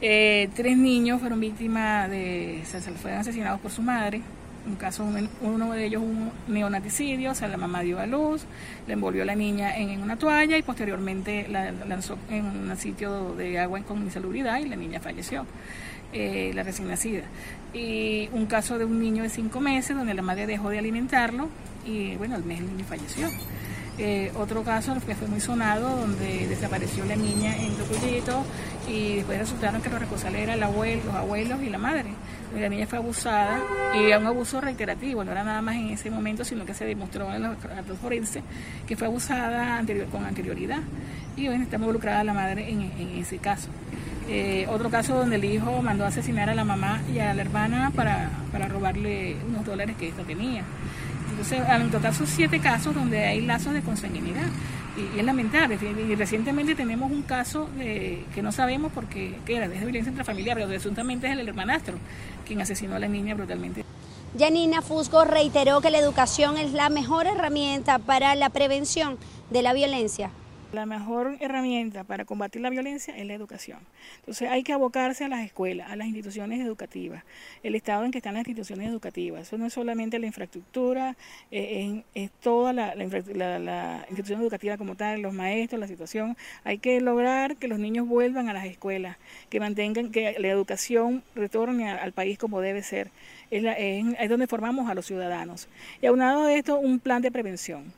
Eh, 0.00 0.50
tres 0.54 0.76
niños 0.76 1.20
fueron 1.20 1.40
víctimas 1.40 2.10
de, 2.10 2.60
se, 2.66 2.80
fueron 2.80 3.20
asesinados 3.20 3.60
por 3.60 3.70
su 3.70 3.82
madre. 3.82 4.20
Un 4.66 4.76
caso, 4.76 5.06
uno 5.42 5.72
de 5.72 5.84
ellos 5.86 6.02
un 6.02 6.30
neonaticidio, 6.48 7.32
o 7.32 7.34
sea, 7.34 7.48
la 7.48 7.58
mamá 7.58 7.80
dio 7.82 7.98
a 7.98 8.06
luz, 8.06 8.44
le 8.86 8.94
envolvió 8.94 9.22
a 9.22 9.26
la 9.26 9.34
niña 9.34 9.76
en, 9.76 10.02
una 10.02 10.16
toalla 10.16 10.56
y 10.56 10.62
posteriormente 10.62 11.46
la 11.48 11.70
lanzó 11.70 12.16
en 12.30 12.46
un 12.46 12.76
sitio 12.78 13.34
de 13.34 13.58
agua 13.58 13.80
con 13.80 14.02
insalubridad 14.02 14.58
y 14.60 14.68
la 14.68 14.76
niña 14.76 15.00
falleció, 15.00 15.44
eh, 16.14 16.52
la 16.54 16.62
recién 16.62 16.88
nacida. 16.88 17.24
Y 17.74 18.30
un 18.32 18.46
caso 18.46 18.78
de 18.78 18.86
un 18.86 19.00
niño 19.00 19.22
de 19.22 19.28
cinco 19.28 19.60
meses 19.60 19.96
donde 19.96 20.14
la 20.14 20.22
madre 20.22 20.46
dejó 20.46 20.70
de 20.70 20.78
alimentarlo 20.78 21.48
y 21.84 22.16
bueno, 22.16 22.34
al 22.34 22.44
mes 22.44 22.60
el 22.60 22.66
niño 22.66 22.84
falleció. 22.84 23.28
Eh, 23.96 24.32
otro 24.34 24.64
caso 24.64 24.94
que 25.06 25.14
fue 25.14 25.28
muy 25.28 25.40
sonado, 25.40 25.96
donde 25.96 26.48
desapareció 26.48 27.04
la 27.04 27.14
niña 27.14 27.56
en 27.56 27.76
Tocuyito 27.76 28.44
y 28.88 29.16
después 29.16 29.38
resultaron 29.38 29.80
que 29.82 29.88
los 29.88 30.00
responsables 30.00 30.42
eran 30.42 30.58
los 30.58 30.70
abuelos 31.14 31.62
y 31.62 31.70
la 31.70 31.78
madre. 31.78 32.10
La 32.58 32.68
niña 32.68 32.86
fue 32.86 32.98
abusada 32.98 33.60
y 33.94 34.04
era 34.04 34.18
un 34.18 34.26
abuso 34.26 34.60
reiterativo, 34.60 35.24
no 35.24 35.30
era 35.30 35.44
nada 35.44 35.62
más 35.62 35.76
en 35.76 35.90
ese 35.90 36.10
momento, 36.10 36.44
sino 36.44 36.64
que 36.64 36.74
se 36.74 36.84
demostró 36.84 37.32
en 37.32 37.42
los 37.42 37.62
datos 37.62 37.98
forenses 37.98 38.42
que 38.86 38.96
fue 38.96 39.06
abusada 39.06 39.80
con 40.10 40.24
anterioridad. 40.24 40.80
Y 41.36 41.46
bueno, 41.46 41.64
está 41.64 41.76
involucrada 41.76 42.24
la 42.24 42.32
madre 42.32 42.68
en, 42.70 42.90
ese 43.16 43.38
caso. 43.38 43.68
Eh, 44.28 44.66
otro 44.70 44.88
caso 44.90 45.16
donde 45.16 45.36
el 45.36 45.44
hijo 45.44 45.82
mandó 45.82 46.04
a 46.04 46.08
asesinar 46.08 46.48
a 46.48 46.54
la 46.54 46.64
mamá 46.64 47.00
y 47.12 47.18
a 47.18 47.34
la 47.34 47.42
hermana 47.42 47.92
para, 47.94 48.30
para 48.50 48.68
robarle 48.68 49.36
unos 49.48 49.66
dólares 49.66 49.96
que 49.98 50.08
esta 50.08 50.22
tenía. 50.22 50.64
En 51.52 51.90
total 51.90 52.14
son 52.14 52.26
siete 52.26 52.60
casos 52.60 52.94
donde 52.94 53.24
hay 53.24 53.40
lazos 53.40 53.72
de 53.72 53.82
consanguinidad. 53.82 54.46
Y, 54.96 55.18
es 55.18 55.24
lamentable. 55.24 55.78
Y 56.08 56.14
recientemente 56.14 56.74
tenemos 56.74 57.10
un 57.10 57.22
caso 57.22 57.68
de, 57.76 58.24
que 58.34 58.42
no 58.42 58.52
sabemos 58.52 58.92
porque 58.92 59.36
qué 59.44 59.56
era, 59.56 59.68
de 59.68 59.78
violencia 59.78 60.10
intrafamiliar, 60.10 60.56
pero 60.56 60.68
presuntamente 60.68 61.26
es 61.26 61.38
el 61.38 61.48
hermanastro 61.48 61.94
quien 62.46 62.60
asesinó 62.60 62.96
a 62.96 62.98
la 62.98 63.08
niña 63.08 63.34
brutalmente. 63.34 63.84
Janina 64.38 64.82
Fusco 64.82 65.24
reiteró 65.24 65.80
que 65.80 65.90
la 65.90 65.98
educación 65.98 66.58
es 66.58 66.72
la 66.72 66.88
mejor 66.88 67.26
herramienta 67.26 67.98
para 67.98 68.34
la 68.34 68.50
prevención 68.50 69.16
de 69.50 69.62
la 69.62 69.72
violencia. 69.72 70.30
La 70.74 70.86
mejor 70.86 71.36
herramienta 71.38 72.02
para 72.02 72.24
combatir 72.24 72.60
la 72.60 72.68
violencia 72.68 73.16
es 73.16 73.24
la 73.24 73.34
educación. 73.34 73.78
Entonces 74.18 74.50
hay 74.50 74.64
que 74.64 74.72
abocarse 74.72 75.24
a 75.24 75.28
las 75.28 75.44
escuelas, 75.44 75.88
a 75.88 75.94
las 75.94 76.08
instituciones 76.08 76.60
educativas, 76.60 77.22
el 77.62 77.76
estado 77.76 78.04
en 78.04 78.10
que 78.10 78.18
están 78.18 78.34
las 78.34 78.40
instituciones 78.40 78.88
educativas. 78.88 79.42
Eso 79.42 79.56
no 79.56 79.66
es 79.66 79.72
solamente 79.72 80.18
la 80.18 80.26
infraestructura, 80.26 81.16
eh, 81.52 82.02
es, 82.16 82.32
toda 82.42 82.72
la, 82.72 82.92
institución 84.08 84.42
educativa 84.42 84.76
como 84.76 84.96
tal, 84.96 85.22
los 85.22 85.32
maestros, 85.32 85.78
la 85.78 85.86
situación. 85.86 86.36
Hay 86.64 86.78
que 86.78 87.00
lograr 87.00 87.54
que 87.54 87.68
los 87.68 87.78
niños 87.78 88.08
vuelvan 88.08 88.48
a 88.48 88.52
las 88.52 88.64
escuelas, 88.64 89.16
que 89.50 89.60
mantengan, 89.60 90.10
que 90.10 90.34
la 90.40 90.48
educación 90.48 91.22
retorne 91.36 91.88
al 91.88 92.10
país 92.10 92.36
como 92.36 92.60
debe 92.60 92.82
ser. 92.82 93.12
Es, 93.52 93.64
es 94.18 94.28
donde 94.28 94.48
formamos 94.48 94.90
a 94.90 94.94
los 94.96 95.06
ciudadanos. 95.06 95.68
Y 96.02 96.06
aunado 96.06 96.46
de 96.46 96.58
esto, 96.58 96.80
un 96.80 96.98
plan 96.98 97.22
de 97.22 97.30
prevención 97.30 97.92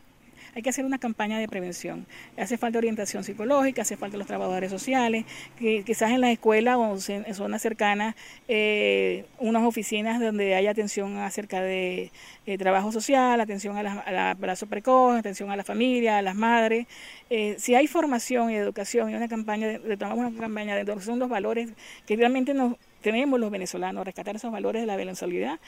hay 0.57 0.63
que 0.63 0.71
hacer 0.71 0.87
una 0.87 0.97
campaña 0.97 1.39
de 1.39 1.49
prevención. 1.49 2.07
Hace 2.39 2.57
falta 2.57 2.79
orientación 2.79 3.23
psicológica, 3.25 3.83
hace 3.83 3.99
falta 3.99 4.17
los 4.17 4.27
trabajadores 4.27 4.71
sociales, 4.71 5.27
que 5.59 5.85
quizás 5.85 6.11
en 6.13 6.23
la 6.23 6.33
escuela 6.33 6.79
o 6.79 6.97
en 6.97 7.35
zonas 7.35 7.61
cercanas, 7.61 8.17
eh, 8.49 9.27
unas 9.39 9.65
oficinas 9.65 10.19
donde 10.19 10.55
haya 10.55 10.71
atención 10.71 11.19
acerca 11.19 11.61
de 11.61 12.11
trabajo 12.59 12.91
social, 12.91 13.39
atención 13.39 13.77
al 13.77 14.17
abrazo 14.17 14.67
precoz, 14.67 15.19
atención 15.19 15.51
a 15.51 15.57
la 15.57 15.65
familia, 15.65 16.17
a 16.17 16.23
las 16.23 16.35
madres. 16.35 16.87
Eh, 17.29 17.57
si 17.59 17.75
hay 17.75 17.87
formación 17.87 18.51
y 18.51 18.55
educación 18.55 19.11
y 19.11 19.15
una 19.15 19.29
campaña, 19.29 19.69
de, 19.69 19.79
una 19.79 20.41
campaña 20.41 20.75
de 20.75 21.01
son 21.03 21.19
los 21.19 21.29
valores 21.29 21.69
que 22.07 22.17
realmente 22.17 22.55
nos 22.55 22.77
tenemos 23.03 23.39
los 23.39 23.51
venezolanos, 23.51 24.07
rescatar 24.07 24.37
esos 24.37 24.51
valores 24.51 24.81
de 24.81 24.87
la 24.87 24.97
venezolanidad, 24.97 25.61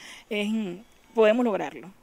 podemos 1.13 1.45
lograrlo. 1.45 1.98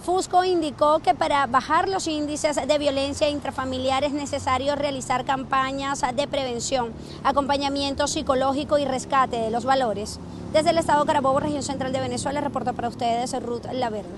Fusco 0.00 0.44
indicó 0.44 1.00
que 1.00 1.14
para 1.14 1.46
bajar 1.46 1.86
los 1.86 2.06
índices 2.06 2.56
de 2.56 2.78
violencia 2.78 3.28
intrafamiliar 3.28 4.02
es 4.02 4.12
necesario 4.12 4.74
realizar 4.74 5.26
campañas 5.26 6.02
de 6.14 6.26
prevención, 6.26 6.92
acompañamiento 7.22 8.06
psicológico 8.06 8.78
y 8.78 8.86
rescate 8.86 9.36
de 9.36 9.50
los 9.50 9.66
valores. 9.66 10.18
Desde 10.54 10.70
el 10.70 10.78
Estado 10.78 11.04
Carabobo, 11.04 11.40
región 11.40 11.62
central 11.62 11.92
de 11.92 12.00
Venezuela, 12.00 12.40
reporta 12.40 12.72
para 12.72 12.88
ustedes 12.88 13.38
Ruth 13.42 13.66
Laverde. 13.72 14.08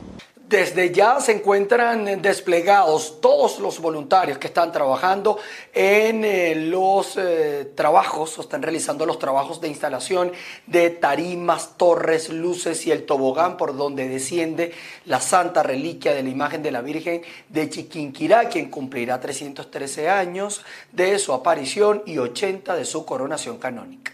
Desde 0.52 0.92
ya 0.92 1.18
se 1.18 1.32
encuentran 1.32 2.20
desplegados 2.20 3.22
todos 3.22 3.58
los 3.58 3.80
voluntarios 3.80 4.36
que 4.36 4.48
están 4.48 4.70
trabajando 4.70 5.38
en 5.72 6.26
eh, 6.26 6.54
los 6.54 7.16
eh, 7.16 7.72
trabajos, 7.74 8.38
están 8.38 8.60
realizando 8.60 9.06
los 9.06 9.18
trabajos 9.18 9.62
de 9.62 9.68
instalación 9.68 10.30
de 10.66 10.90
tarimas, 10.90 11.78
torres, 11.78 12.28
luces 12.28 12.86
y 12.86 12.90
el 12.90 13.06
tobogán 13.06 13.56
por 13.56 13.74
donde 13.74 14.10
desciende 14.10 14.74
la 15.06 15.22
santa 15.22 15.62
reliquia 15.62 16.12
de 16.12 16.22
la 16.22 16.28
imagen 16.28 16.62
de 16.62 16.70
la 16.70 16.82
Virgen 16.82 17.22
de 17.48 17.70
Chiquinquirá, 17.70 18.50
quien 18.50 18.68
cumplirá 18.68 19.20
313 19.20 20.10
años 20.10 20.62
de 20.92 21.18
su 21.18 21.32
aparición 21.32 22.02
y 22.04 22.18
80 22.18 22.76
de 22.76 22.84
su 22.84 23.06
coronación 23.06 23.56
canónica. 23.56 24.12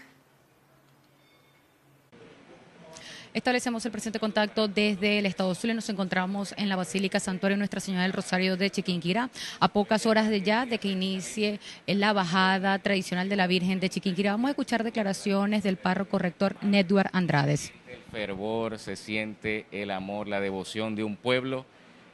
Establecemos 3.31 3.85
el 3.85 3.91
presente 3.91 4.19
contacto 4.19 4.67
desde 4.67 5.19
el 5.19 5.27
Estado 5.27 5.53
Zulia. 5.53 5.75
Nos 5.75 5.87
encontramos 5.87 6.55
en 6.57 6.67
la 6.67 6.75
Basílica 6.75 7.19
Santuario 7.19 7.57
Nuestra 7.57 7.79
Señora 7.79 8.01
del 8.01 8.13
Rosario 8.13 8.57
de 8.57 8.71
Chiquinquirá, 8.71 9.29
a 9.59 9.67
pocas 9.67 10.07
horas 10.07 10.29
de 10.29 10.41
ya 10.41 10.65
de 10.65 10.79
que 10.79 10.87
inicie 10.87 11.59
la 11.85 12.11
bajada 12.11 12.79
tradicional 12.79 13.29
de 13.29 13.35
la 13.35 13.45
Virgen 13.45 13.79
de 13.79 13.89
Chiquinquirá. 13.89 14.31
Vamos 14.31 14.47
a 14.47 14.51
escuchar 14.51 14.83
declaraciones 14.83 15.61
del 15.61 15.77
párroco 15.77 16.17
rector 16.17 16.55
Nedward 16.63 17.11
Andrades. 17.13 17.71
El 17.87 18.01
fervor, 18.11 18.79
se 18.79 18.95
siente 18.95 19.67
el 19.71 19.91
amor, 19.91 20.27
la 20.27 20.41
devoción 20.41 20.95
de 20.95 21.03
un 21.03 21.15
pueblo 21.15 21.67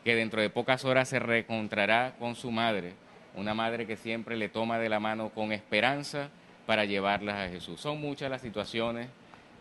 que 0.04 0.16
dentro 0.16 0.42
de 0.42 0.50
pocas 0.50 0.84
horas 0.84 1.08
se 1.08 1.20
reencontrará 1.20 2.16
con 2.20 2.36
su 2.36 2.52
madre, 2.52 2.94
una 3.38 3.54
madre 3.54 3.88
que 3.88 3.96
siempre 3.96 4.36
le 4.36 4.50
toma 4.50 4.80
de 4.80 4.90
la 4.90 5.00
mano 5.00 5.30
con 5.30 5.54
esperanza 5.54 6.28
para 6.66 6.84
llevarlas 6.84 7.36
a 7.38 7.50
Jesús. 7.50 7.80
Son 7.80 8.02
muchas 8.02 8.30
las 8.30 8.42
situaciones 8.42 9.08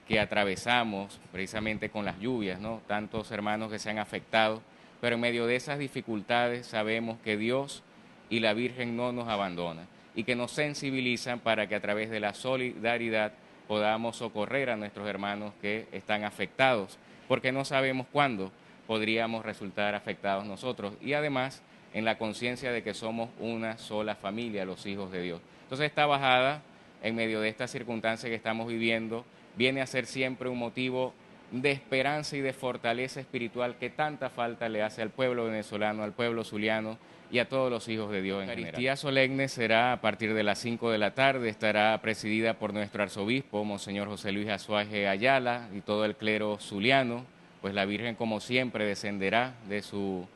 que 0.07 0.21
atravesamos 0.21 1.21
precisamente 1.33 1.89
con 1.89 2.05
las 2.05 2.19
lluvias, 2.19 2.61
¿no? 2.61 2.83
Tantos 2.87 3.31
hermanos 3.31 3.71
que 3.71 3.79
se 3.79 3.91
han 3.91 3.99
afectado, 3.99 4.63
pero 5.01 5.15
en 5.15 5.21
medio 5.21 5.47
de 5.47 5.57
esas 5.57 5.79
dificultades 5.79 6.67
sabemos 6.67 7.19
que 7.25 7.37
Dios 7.37 7.83
y 8.31 8.41
la 8.41 8.55
Virgen 8.55 8.97
no 8.97 9.13
nos 9.13 9.29
abandonan 9.29 9.87
y 10.15 10.25
que 10.25 10.37
nos 10.37 10.53
sensibilizan 10.53 11.41
para 11.41 11.67
que 11.67 11.75
a 11.75 11.81
través 11.81 12.11
de 12.11 12.21
la 12.21 12.35
solidaridad 12.35 13.33
podamos 13.67 14.17
socorrer 14.17 14.71
a 14.71 14.77
nuestros 14.77 15.09
hermanos 15.09 15.53
que 15.61 15.87
están 15.93 16.25
afectados, 16.25 16.99
porque 17.29 17.53
no 17.53 17.65
sabemos 17.65 18.07
cuándo 18.13 18.53
podríamos 18.87 19.45
resultar 19.45 19.95
afectados 19.95 20.45
nosotros 20.45 20.95
y 21.01 21.15
además 21.15 21.63
en 21.95 22.05
la 22.05 22.19
conciencia 22.19 22.73
de 22.73 22.83
que 22.83 22.93
somos 22.93 23.31
una 23.39 23.79
sola 23.79 24.17
familia, 24.17 24.65
los 24.65 24.85
hijos 24.85 25.11
de 25.11 25.23
Dios. 25.23 25.41
Entonces 25.63 25.87
esta 25.87 26.07
bajada, 26.07 26.61
en 27.03 27.15
medio 27.15 27.41
de 27.41 27.49
esta 27.49 27.67
circunstancia 27.67 28.29
que 28.29 28.35
estamos 28.35 28.67
viviendo, 28.67 29.25
viene 29.57 29.81
a 29.81 29.87
ser 29.87 30.07
siempre 30.07 30.49
un 30.49 30.59
motivo 30.59 31.13
de 31.51 31.71
esperanza 31.71 32.37
y 32.37 32.41
de 32.41 32.53
fortaleza 32.53 33.21
espiritual 33.21 33.77
que 33.77 33.91
tanta 33.91 34.31
falta 34.31 34.69
le 34.69 34.83
hace 34.83 35.03
al 35.03 35.11
pueblo 35.11 35.45
venezolano, 35.45 36.03
al 36.03 36.13
pueblo 36.13 36.43
zuliano 36.43 36.99
y 37.31 37.39
a 37.39 37.49
todos 37.49 37.71
los 37.71 37.89
hijos 37.89 38.11
de 38.11 38.23
Dios 38.23 38.43
en 38.43 38.49
general. 38.49 38.85
La 38.85 38.97
solemne 38.97 39.49
será 39.49 39.93
a 39.93 40.01
partir 40.01 40.35
de 40.35 40.43
las 40.43 40.59
5 40.59 40.91
de 40.91 40.99
la 40.99 41.15
tarde, 41.15 41.49
estará 41.49 42.01
presidida 42.03 42.55
por 42.55 42.73
nuestro 42.73 43.03
arzobispo, 43.03 43.65
Monseñor 43.65 44.09
José 44.09 44.33
Luis 44.33 44.49
Azuaje 44.49 45.09
Ayala 45.09 45.69
y 45.75 45.81
todo 45.81 46.05
el 46.05 46.17
clero 46.17 46.59
zuliano, 46.61 47.25
pues 47.61 47.75
la 47.75 47.85
Virgen 47.87 48.15
como 48.15 48.41
siempre 48.41 48.85
descenderá 48.85 49.55
de 49.69 49.83
su 49.83 50.27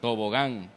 tobogán 0.00 0.68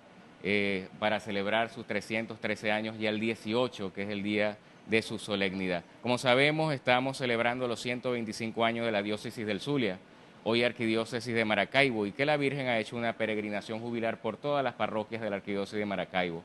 eh, 0.43 0.87
para 0.99 1.19
celebrar 1.19 1.69
sus 1.69 1.85
313 1.85 2.71
años 2.71 2.95
y 2.99 3.05
el 3.05 3.19
18, 3.19 3.93
que 3.93 4.03
es 4.03 4.09
el 4.09 4.23
día 4.23 4.57
de 4.87 5.01
su 5.01 5.19
solemnidad. 5.19 5.83
Como 6.01 6.17
sabemos, 6.17 6.73
estamos 6.73 7.17
celebrando 7.17 7.67
los 7.67 7.81
125 7.81 8.65
años 8.65 8.85
de 8.85 8.91
la 8.91 9.01
diócesis 9.01 9.45
del 9.45 9.59
Zulia, 9.59 9.99
hoy 10.43 10.63
arquidiócesis 10.63 11.33
de 11.33 11.45
Maracaibo, 11.45 12.05
y 12.05 12.11
que 12.11 12.25
la 12.25 12.37
Virgen 12.37 12.67
ha 12.67 12.79
hecho 12.79 12.97
una 12.97 13.13
peregrinación 13.13 13.79
jubilar 13.79 14.21
por 14.21 14.37
todas 14.37 14.63
las 14.63 14.73
parroquias 14.73 15.21
de 15.21 15.29
la 15.29 15.37
arquidiócesis 15.37 15.79
de 15.79 15.85
Maracaibo. 15.85 16.43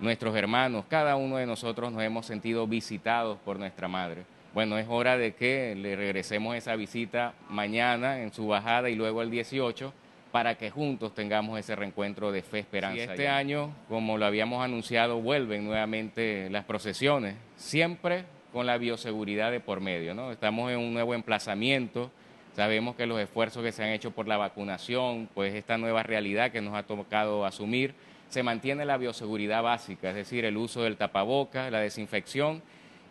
Nuestros 0.00 0.34
hermanos, 0.34 0.84
cada 0.88 1.16
uno 1.16 1.36
de 1.36 1.46
nosotros 1.46 1.92
nos 1.92 2.02
hemos 2.02 2.26
sentido 2.26 2.66
visitados 2.66 3.38
por 3.44 3.58
nuestra 3.58 3.88
Madre. 3.88 4.24
Bueno, 4.52 4.76
es 4.76 4.86
hora 4.88 5.16
de 5.16 5.34
que 5.34 5.74
le 5.74 5.96
regresemos 5.96 6.56
esa 6.56 6.76
visita 6.76 7.32
mañana 7.48 8.20
en 8.20 8.32
su 8.32 8.46
bajada 8.46 8.90
y 8.90 8.94
luego 8.94 9.22
el 9.22 9.30
18 9.30 9.94
para 10.32 10.56
que 10.56 10.70
juntos 10.70 11.14
tengamos 11.14 11.58
ese 11.60 11.76
reencuentro 11.76 12.32
de 12.32 12.42
fe, 12.42 12.60
esperanza. 12.60 12.96
Y 12.96 13.00
este 13.00 13.28
año, 13.28 13.70
como 13.88 14.16
lo 14.16 14.24
habíamos 14.24 14.64
anunciado, 14.64 15.20
vuelven 15.20 15.64
nuevamente 15.64 16.48
las 16.50 16.64
procesiones, 16.64 17.36
siempre 17.56 18.24
con 18.50 18.66
la 18.66 18.78
bioseguridad 18.78 19.52
de 19.52 19.60
por 19.60 19.80
medio. 19.80 20.14
¿no? 20.14 20.32
Estamos 20.32 20.72
en 20.72 20.78
un 20.78 20.94
nuevo 20.94 21.14
emplazamiento, 21.14 22.10
sabemos 22.56 22.96
que 22.96 23.06
los 23.06 23.20
esfuerzos 23.20 23.62
que 23.62 23.72
se 23.72 23.84
han 23.84 23.90
hecho 23.90 24.10
por 24.10 24.26
la 24.26 24.38
vacunación, 24.38 25.28
pues 25.34 25.54
esta 25.54 25.76
nueva 25.76 26.02
realidad 26.02 26.50
que 26.50 26.62
nos 26.62 26.74
ha 26.74 26.82
tocado 26.82 27.44
asumir, 27.44 27.94
se 28.30 28.42
mantiene 28.42 28.86
la 28.86 28.96
bioseguridad 28.96 29.62
básica, 29.62 30.08
es 30.08 30.14
decir, 30.14 30.46
el 30.46 30.56
uso 30.56 30.82
del 30.82 30.96
tapaboca, 30.96 31.70
la 31.70 31.80
desinfección 31.80 32.62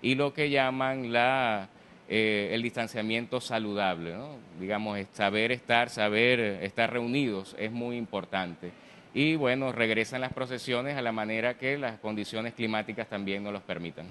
y 0.01 0.15
lo 0.15 0.34
que 0.34 0.49
llaman 0.49 1.13
la 1.13 1.69
eh, 2.13 2.54
el 2.54 2.62
distanciamiento 2.62 3.39
saludable, 3.39 4.13
digamos, 4.60 5.00
saber 5.13 5.54
estar, 5.54 5.89
saber 5.89 6.41
estar 6.62 6.91
reunidos 6.91 7.56
es 7.58 7.71
muy 7.71 7.95
importante. 7.95 8.74
Y 9.13 9.38
bueno, 9.38 9.71
regresan 9.71 10.19
las 10.19 10.34
procesiones 10.34 10.97
a 10.97 11.02
la 11.02 11.13
manera 11.13 11.54
que 11.54 11.78
las 11.78 12.00
condiciones 12.00 12.54
climáticas 12.54 13.08
también 13.08 13.45
nos 13.45 13.54
los 13.54 13.62
permitan. 13.62 14.08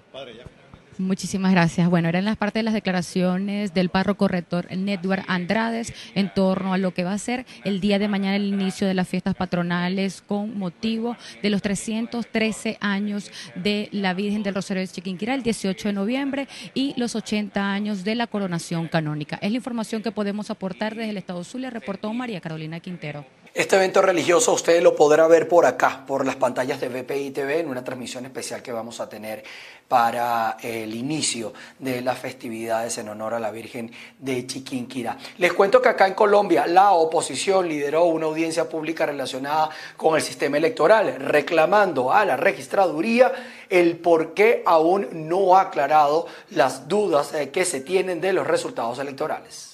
Muchísimas 0.98 1.52
gracias. 1.52 1.88
Bueno, 1.88 2.08
eran 2.08 2.24
las 2.24 2.36
partes 2.36 2.60
de 2.60 2.64
las 2.64 2.74
declaraciones 2.74 3.72
del 3.72 3.88
párroco 3.88 4.28
rector 4.28 4.70
Nedward 4.76 5.24
Andrades 5.28 5.94
en 6.14 6.32
torno 6.34 6.74
a 6.74 6.78
lo 6.78 6.92
que 6.92 7.04
va 7.04 7.12
a 7.12 7.18
ser 7.18 7.46
el 7.64 7.80
día 7.80 7.98
de 7.98 8.08
mañana 8.08 8.36
el 8.36 8.46
inicio 8.46 8.86
de 8.86 8.94
las 8.94 9.08
fiestas 9.08 9.34
patronales 9.34 10.22
con 10.26 10.58
motivo 10.58 11.16
de 11.42 11.50
los 11.50 11.62
313 11.62 12.76
años 12.80 13.30
de 13.54 13.88
la 13.92 14.14
Virgen 14.14 14.42
del 14.42 14.54
Rosario 14.54 14.82
de 14.82 14.88
Chiquinquirá 14.88 15.34
el 15.34 15.42
18 15.42 15.88
de 15.88 15.94
noviembre 15.94 16.48
y 16.74 16.92
los 16.98 17.14
80 17.14 17.72
años 17.72 18.04
de 18.04 18.14
la 18.14 18.26
coronación 18.26 18.88
canónica. 18.88 19.38
Es 19.40 19.50
la 19.50 19.56
información 19.56 20.02
que 20.02 20.12
podemos 20.12 20.50
aportar 20.50 20.94
desde 20.94 21.10
el 21.10 21.16
Estado 21.16 21.44
Zulia, 21.44 21.70
reportó 21.70 22.12
María 22.12 22.40
Carolina 22.40 22.80
Quintero. 22.80 23.24
Este 23.52 23.74
evento 23.74 24.00
religioso 24.00 24.52
usted 24.52 24.80
lo 24.80 24.94
podrá 24.94 25.26
ver 25.26 25.48
por 25.48 25.66
acá, 25.66 26.04
por 26.06 26.24
las 26.24 26.36
pantallas 26.36 26.80
de 26.80 26.88
BPI 26.88 27.32
TV, 27.32 27.58
en 27.58 27.68
una 27.68 27.82
transmisión 27.82 28.24
especial 28.24 28.62
que 28.62 28.70
vamos 28.70 29.00
a 29.00 29.08
tener 29.08 29.42
para 29.88 30.56
el 30.62 30.94
inicio 30.94 31.52
de 31.80 32.00
las 32.00 32.16
festividades 32.16 32.96
en 32.98 33.08
honor 33.08 33.34
a 33.34 33.40
la 33.40 33.50
Virgen 33.50 33.90
de 34.20 34.46
Chiquinquirá. 34.46 35.18
Les 35.38 35.52
cuento 35.52 35.82
que 35.82 35.88
acá 35.88 36.06
en 36.06 36.14
Colombia 36.14 36.68
la 36.68 36.92
oposición 36.92 37.68
lideró 37.68 38.04
una 38.04 38.26
audiencia 38.26 38.68
pública 38.68 39.04
relacionada 39.04 39.70
con 39.96 40.14
el 40.14 40.22
sistema 40.22 40.56
electoral, 40.56 41.16
reclamando 41.18 42.12
a 42.12 42.24
la 42.24 42.36
registraduría 42.36 43.32
el 43.68 43.98
por 43.98 44.32
qué 44.32 44.62
aún 44.64 45.08
no 45.28 45.56
ha 45.56 45.62
aclarado 45.62 46.28
las 46.50 46.86
dudas 46.86 47.34
eh, 47.34 47.50
que 47.50 47.64
se 47.64 47.80
tienen 47.80 48.20
de 48.20 48.32
los 48.32 48.46
resultados 48.46 49.00
electorales. 49.00 49.69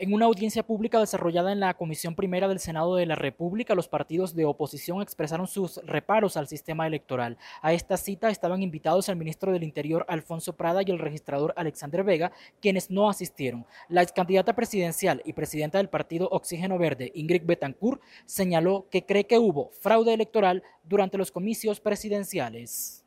En 0.00 0.14
una 0.14 0.26
audiencia 0.26 0.62
pública 0.62 1.00
desarrollada 1.00 1.50
en 1.50 1.58
la 1.58 1.74
Comisión 1.74 2.14
Primera 2.14 2.46
del 2.46 2.60
Senado 2.60 2.94
de 2.94 3.04
la 3.04 3.16
República, 3.16 3.74
los 3.74 3.88
partidos 3.88 4.32
de 4.36 4.44
oposición 4.44 5.02
expresaron 5.02 5.48
sus 5.48 5.78
reparos 5.84 6.36
al 6.36 6.46
sistema 6.46 6.86
electoral. 6.86 7.36
A 7.62 7.72
esta 7.72 7.96
cita 7.96 8.30
estaban 8.30 8.62
invitados 8.62 9.08
el 9.08 9.16
ministro 9.16 9.50
del 9.50 9.64
Interior 9.64 10.06
Alfonso 10.06 10.52
Prada 10.52 10.82
y 10.86 10.90
el 10.92 11.00
registrador 11.00 11.52
Alexander 11.56 12.04
Vega, 12.04 12.30
quienes 12.60 12.92
no 12.92 13.10
asistieron. 13.10 13.66
La 13.88 14.02
ex 14.02 14.12
candidata 14.12 14.54
presidencial 14.54 15.20
y 15.24 15.32
presidenta 15.32 15.78
del 15.78 15.88
partido 15.88 16.28
Oxígeno 16.30 16.78
Verde, 16.78 17.10
Ingrid 17.16 17.42
Betancourt, 17.44 18.00
señaló 18.24 18.86
que 18.92 19.04
cree 19.04 19.26
que 19.26 19.40
hubo 19.40 19.72
fraude 19.80 20.14
electoral 20.14 20.62
durante 20.84 21.18
los 21.18 21.32
comicios 21.32 21.80
presidenciales. 21.80 23.04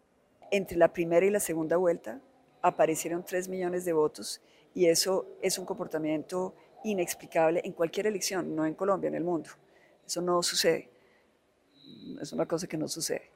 Entre 0.51 0.77
la 0.77 0.91
primera 0.91 1.25
y 1.25 1.29
la 1.29 1.39
segunda 1.39 1.77
vuelta 1.77 2.19
aparecieron 2.61 3.23
3 3.23 3.47
millones 3.47 3.85
de 3.85 3.93
votos 3.93 4.41
y 4.73 4.87
eso 4.87 5.25
es 5.41 5.57
un 5.57 5.65
comportamiento 5.65 6.53
inexplicable 6.83 7.61
en 7.63 7.73
cualquier 7.73 8.07
elección, 8.07 8.55
no 8.55 8.65
en 8.65 8.73
Colombia, 8.73 9.07
en 9.07 9.15
el 9.15 9.23
mundo. 9.23 9.49
Eso 10.05 10.21
no 10.21 10.41
sucede. 10.43 10.89
Es 12.21 12.31
una 12.33 12.45
cosa 12.45 12.67
que 12.67 12.77
no 12.77 12.87
sucede. 12.87 13.31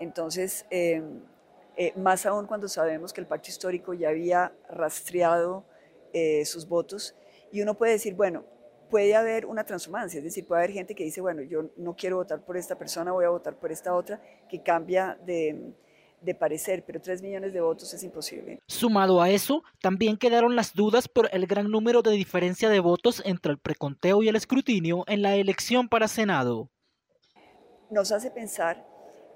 Entonces, 0.00 0.66
em, 0.70 1.20
eh, 1.76 1.92
más 1.96 2.26
aún 2.26 2.46
cuando 2.46 2.68
sabemos 2.68 3.12
que 3.12 3.20
el 3.20 3.26
pacto 3.26 3.50
histórico 3.50 3.94
ya 3.94 4.08
había 4.08 4.52
rastreado 4.68 5.64
eh, 6.12 6.44
sus 6.44 6.68
votos 6.68 7.14
y 7.52 7.60
uno 7.62 7.74
puede 7.74 7.92
decir, 7.92 8.14
bueno, 8.14 8.44
puede 8.90 9.14
haber 9.14 9.46
una 9.46 9.64
transhumancia, 9.64 10.18
es 10.18 10.24
decir, 10.24 10.46
puede 10.46 10.62
haber 10.62 10.72
gente 10.72 10.94
que 10.94 11.04
dice, 11.04 11.20
bueno, 11.20 11.42
yo 11.42 11.70
no 11.76 11.94
quiero 11.94 12.16
votar 12.16 12.44
por 12.44 12.56
esta 12.56 12.76
persona, 12.76 13.12
voy 13.12 13.24
a 13.24 13.28
votar 13.28 13.56
por 13.56 13.70
esta 13.70 13.94
otra, 13.94 14.20
que 14.48 14.62
cambia 14.62 15.18
de, 15.24 15.72
de 16.20 16.34
parecer, 16.34 16.84
pero 16.86 17.00
tres 17.00 17.22
millones 17.22 17.52
de 17.52 17.60
votos 17.60 17.92
es 17.94 18.02
imposible. 18.02 18.60
Sumado 18.66 19.22
a 19.22 19.30
eso, 19.30 19.62
también 19.80 20.16
quedaron 20.16 20.56
las 20.56 20.74
dudas 20.74 21.08
por 21.08 21.28
el 21.32 21.46
gran 21.46 21.70
número 21.70 22.02
de 22.02 22.12
diferencia 22.12 22.68
de 22.68 22.80
votos 22.80 23.22
entre 23.24 23.52
el 23.52 23.58
preconteo 23.58 24.22
y 24.22 24.28
el 24.28 24.36
escrutinio 24.36 25.04
en 25.06 25.22
la 25.22 25.36
elección 25.36 25.88
para 25.88 26.08
Senado. 26.08 26.70
Nos 27.90 28.12
hace 28.12 28.30
pensar 28.30 28.84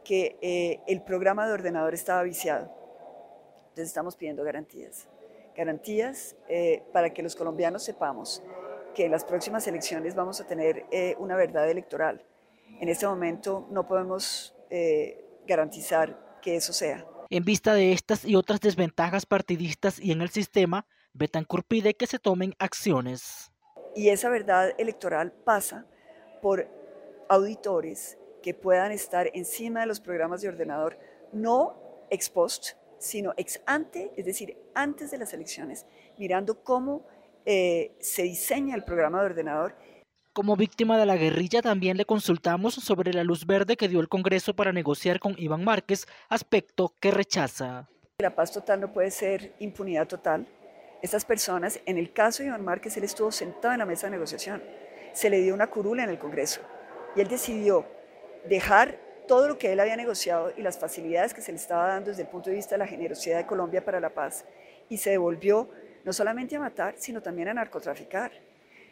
que 0.05 0.39
eh, 0.43 0.81
el 0.87 1.03
programa 1.03 1.47
de 1.47 1.53
ordenador 1.53 1.95
estaba 1.95 2.23
viciado. 2.23 2.71
Entonces 3.63 3.89
estamos 3.89 4.17
pidiendo 4.17 4.45
garantías. 4.45 5.09
Garantías 5.57 6.37
eh, 6.49 6.83
para 6.93 7.11
que 7.11 7.23
los 7.23 7.37
colombianos 7.37 7.85
sepamos 7.85 8.43
que 8.95 9.07
en 9.07 9.11
las 9.11 9.25
próximas 9.25 9.67
elecciones 9.67 10.15
vamos 10.15 10.41
a 10.41 10.47
tener 10.47 10.85
eh, 10.91 11.15
una 11.19 11.37
verdad 11.37 11.71
electoral. 11.71 12.23
En 12.81 12.89
este 12.89 13.07
momento 13.07 13.67
no 13.71 13.87
podemos 13.87 14.55
garantizar 15.47 16.32
que 16.43 16.57
eso 16.57 16.75
sea. 16.75 17.07
En 17.31 17.45
vista 17.45 17.73
de 17.73 17.93
estas 17.93 18.27
y 18.27 18.37
otras 18.37 18.61
desventajas 18.61 19.25
partidistas 19.25 19.99
y 19.99 20.13
en 20.13 20.21
el 20.21 20.29
sistema, 20.29 20.87
Betancourt 21.15 21.67
pide 21.67 21.95
que 21.95 22.07
se 22.07 22.19
tomen 22.19 22.55
acciones. 22.59 23.51
Y 23.95 24.11
esa 24.11 24.29
verdad 24.29 24.75
electoral 24.77 25.33
pasa 25.33 25.87
por 26.43 26.69
auditores 27.29 28.19
que 28.43 28.53
puedan 28.53 28.93
estar 28.93 29.31
encima 29.33 29.81
de 29.81 29.87
los 29.87 30.01
programas 30.01 30.43
de 30.43 30.49
ordenador, 30.49 30.99
no 31.33 32.07
ex 32.11 32.29
post, 32.29 32.73
sino 32.99 33.33
ex 33.37 33.61
ante, 33.65 34.13
es 34.17 34.27
decir, 34.27 34.57
antes 34.75 35.11
de 35.11 35.19
las 35.19 35.33
elecciones, 35.33 35.87
mirando 36.19 36.63
cómo 36.63 37.07
eh, 37.47 37.97
se 38.01 38.23
diseña 38.23 38.75
el 38.75 38.85
programa 38.85 39.21
de 39.21 39.27
ordenador 39.27 39.75
como 40.33 40.57
víctima 40.57 40.99
de 40.99 41.07
la 41.07 41.17
guerrilla 41.17 41.63
también 41.63 41.97
le 41.97 42.05
consultamos 42.05 42.75
sobre 42.75 43.13
la 43.13 43.25
luz 43.25 43.47
verde 43.47 43.77
que 43.77 43.89
dio 43.89 44.01
el 44.01 44.09
Congreso 44.09 44.55
para 44.55 44.73
negociar 44.73 45.21
con 45.21 45.35
Iván 45.39 45.65
Márquez, 45.65 46.07
aspecto 46.29 46.95
que 47.01 47.11
rechaza. 47.11 47.89
La 48.19 48.35
paz 48.35 48.53
total 48.53 48.81
no 48.81 48.93
puede 48.93 49.11
ser 49.11 49.53
impunidad 49.59 50.07
total. 50.07 50.47
Estas 51.03 51.25
personas, 51.25 51.81
en 51.87 51.99
el 51.99 52.13
caso 52.13 52.43
de 52.43 52.49
Iván 52.49 52.65
Márquez, 52.65 52.97
él 52.97 53.05
estuvo 53.05 53.31
sentado 53.33 53.75
en 53.75 53.81
la 53.81 53.87
mesa 53.87 54.07
de 54.07 54.13
negociación. 54.13 54.63
Se 55.13 55.29
le 55.29 55.41
dio 55.41 55.55
una 55.55 55.67
curula 55.67 56.05
en 56.05 56.11
el 56.11 56.19
Congreso 56.19 56.61
y 57.15 57.21
él 57.21 57.29
decidió 57.29 57.85
dejar 58.49 58.99
todo 59.29 59.49
lo 59.49 59.59
que 59.59 59.73
él 59.73 59.81
había 59.81 59.97
negociado 59.97 60.53
y 60.57 60.63
las 60.63 60.79
facilidades 60.79 61.35
que 61.35 61.43
se 61.43 61.53
le 61.53 61.59
estaba 61.59 61.89
dando 61.89 62.11
desde 62.11 62.23
el 62.23 62.29
punto 62.29 62.51
de 62.51 62.57
vista 62.57 62.75
de 62.75 62.79
la 62.79 62.87
generosidad 62.87 63.39
de 63.39 63.47
Colombia 63.47 63.85
para 63.85 64.01
la 64.01 64.11
paz 64.11 64.45
y 64.89 64.97
se 64.97 65.11
devolvió 65.11 65.69
no 66.05 66.13
solamente 66.13 66.57
a 66.57 66.61
matar, 66.61 66.95
sino 66.97 67.21
también 67.21 67.49
a 67.49 67.55
narcotraficar. 67.55 68.33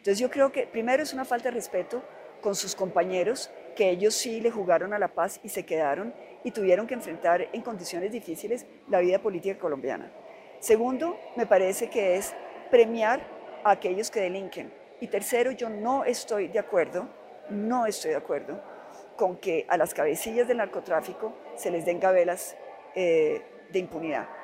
Entonces 0.01 0.17
yo 0.17 0.31
creo 0.31 0.51
que 0.51 0.65
primero 0.65 1.03
es 1.03 1.13
una 1.13 1.25
falta 1.25 1.49
de 1.49 1.53
respeto 1.53 2.01
con 2.41 2.55
sus 2.55 2.73
compañeros, 2.73 3.51
que 3.75 3.91
ellos 3.91 4.15
sí 4.15 4.41
le 4.41 4.49
jugaron 4.49 4.95
a 4.95 4.97
la 4.97 5.09
paz 5.09 5.39
y 5.43 5.49
se 5.49 5.63
quedaron 5.63 6.11
y 6.43 6.49
tuvieron 6.49 6.87
que 6.87 6.95
enfrentar 6.95 7.49
en 7.53 7.61
condiciones 7.61 8.11
difíciles 8.11 8.65
la 8.89 8.99
vida 8.99 9.19
política 9.19 9.59
colombiana. 9.59 10.11
Segundo, 10.59 11.19
me 11.35 11.45
parece 11.45 11.91
que 11.91 12.15
es 12.15 12.33
premiar 12.71 13.21
a 13.63 13.69
aquellos 13.69 14.09
que 14.09 14.21
delinquen. 14.21 14.73
Y 15.01 15.05
tercero, 15.05 15.51
yo 15.51 15.69
no 15.69 16.03
estoy 16.03 16.47
de 16.47 16.57
acuerdo, 16.57 17.07
no 17.51 17.85
estoy 17.85 18.09
de 18.09 18.17
acuerdo 18.17 18.59
con 19.15 19.37
que 19.37 19.67
a 19.69 19.77
las 19.77 19.93
cabecillas 19.93 20.47
del 20.47 20.57
narcotráfico 20.57 21.31
se 21.55 21.69
les 21.69 21.85
den 21.85 21.99
gabelas 21.99 22.55
eh, 22.95 23.43
de 23.71 23.77
impunidad. 23.77 24.40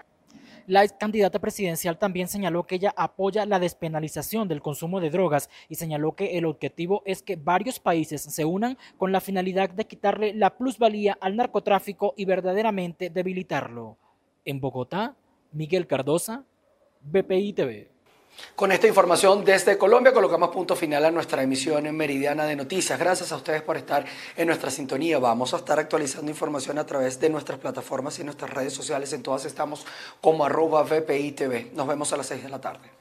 La 0.67 0.85
candidata 0.85 1.39
presidencial 1.39 1.97
también 1.97 2.27
señaló 2.27 2.67
que 2.67 2.75
ella 2.75 2.93
apoya 2.97 3.45
la 3.45 3.57
despenalización 3.57 4.49
del 4.49 4.61
consumo 4.61 4.99
de 4.99 5.09
drogas 5.09 5.49
y 5.69 5.75
señaló 5.75 6.13
que 6.13 6.37
el 6.37 6.43
objetivo 6.43 7.03
es 7.05 7.21
que 7.21 7.37
varios 7.37 7.79
países 7.79 8.21
se 8.21 8.43
unan 8.43 8.77
con 8.97 9.13
la 9.13 9.21
finalidad 9.21 9.69
de 9.69 9.87
quitarle 9.87 10.33
la 10.33 10.57
plusvalía 10.57 11.17
al 11.21 11.37
narcotráfico 11.37 12.13
y 12.17 12.25
verdaderamente 12.25 13.09
debilitarlo. 13.09 13.95
En 14.43 14.59
Bogotá, 14.59 15.15
Miguel 15.53 15.87
Cardosa, 15.87 16.43
BPI 17.01 17.53
TV. 17.53 17.96
Con 18.55 18.71
esta 18.71 18.87
información 18.87 19.45
desde 19.45 19.77
Colombia 19.77 20.13
colocamos 20.13 20.49
punto 20.49 20.75
final 20.75 21.05
a 21.05 21.11
nuestra 21.11 21.43
emisión 21.43 21.95
Meridiana 21.95 22.45
de 22.45 22.55
Noticias. 22.55 22.97
Gracias 22.97 23.31
a 23.31 23.35
ustedes 23.35 23.61
por 23.61 23.77
estar 23.77 24.05
en 24.35 24.47
nuestra 24.47 24.71
sintonía. 24.71 25.19
Vamos 25.19 25.53
a 25.53 25.57
estar 25.57 25.79
actualizando 25.79 26.31
información 26.31 26.77
a 26.79 26.85
través 26.85 27.19
de 27.19 27.29
nuestras 27.29 27.59
plataformas 27.59 28.17
y 28.19 28.23
nuestras 28.23 28.51
redes 28.51 28.73
sociales. 28.73 29.13
En 29.13 29.21
todas 29.21 29.45
estamos 29.45 29.85
como 30.21 30.43
arroba 30.43 30.83
VPI 30.83 31.31
TV. 31.33 31.71
Nos 31.73 31.87
vemos 31.87 32.11
a 32.13 32.17
las 32.17 32.27
6 32.27 32.43
de 32.43 32.49
la 32.49 32.59
tarde. 32.59 32.97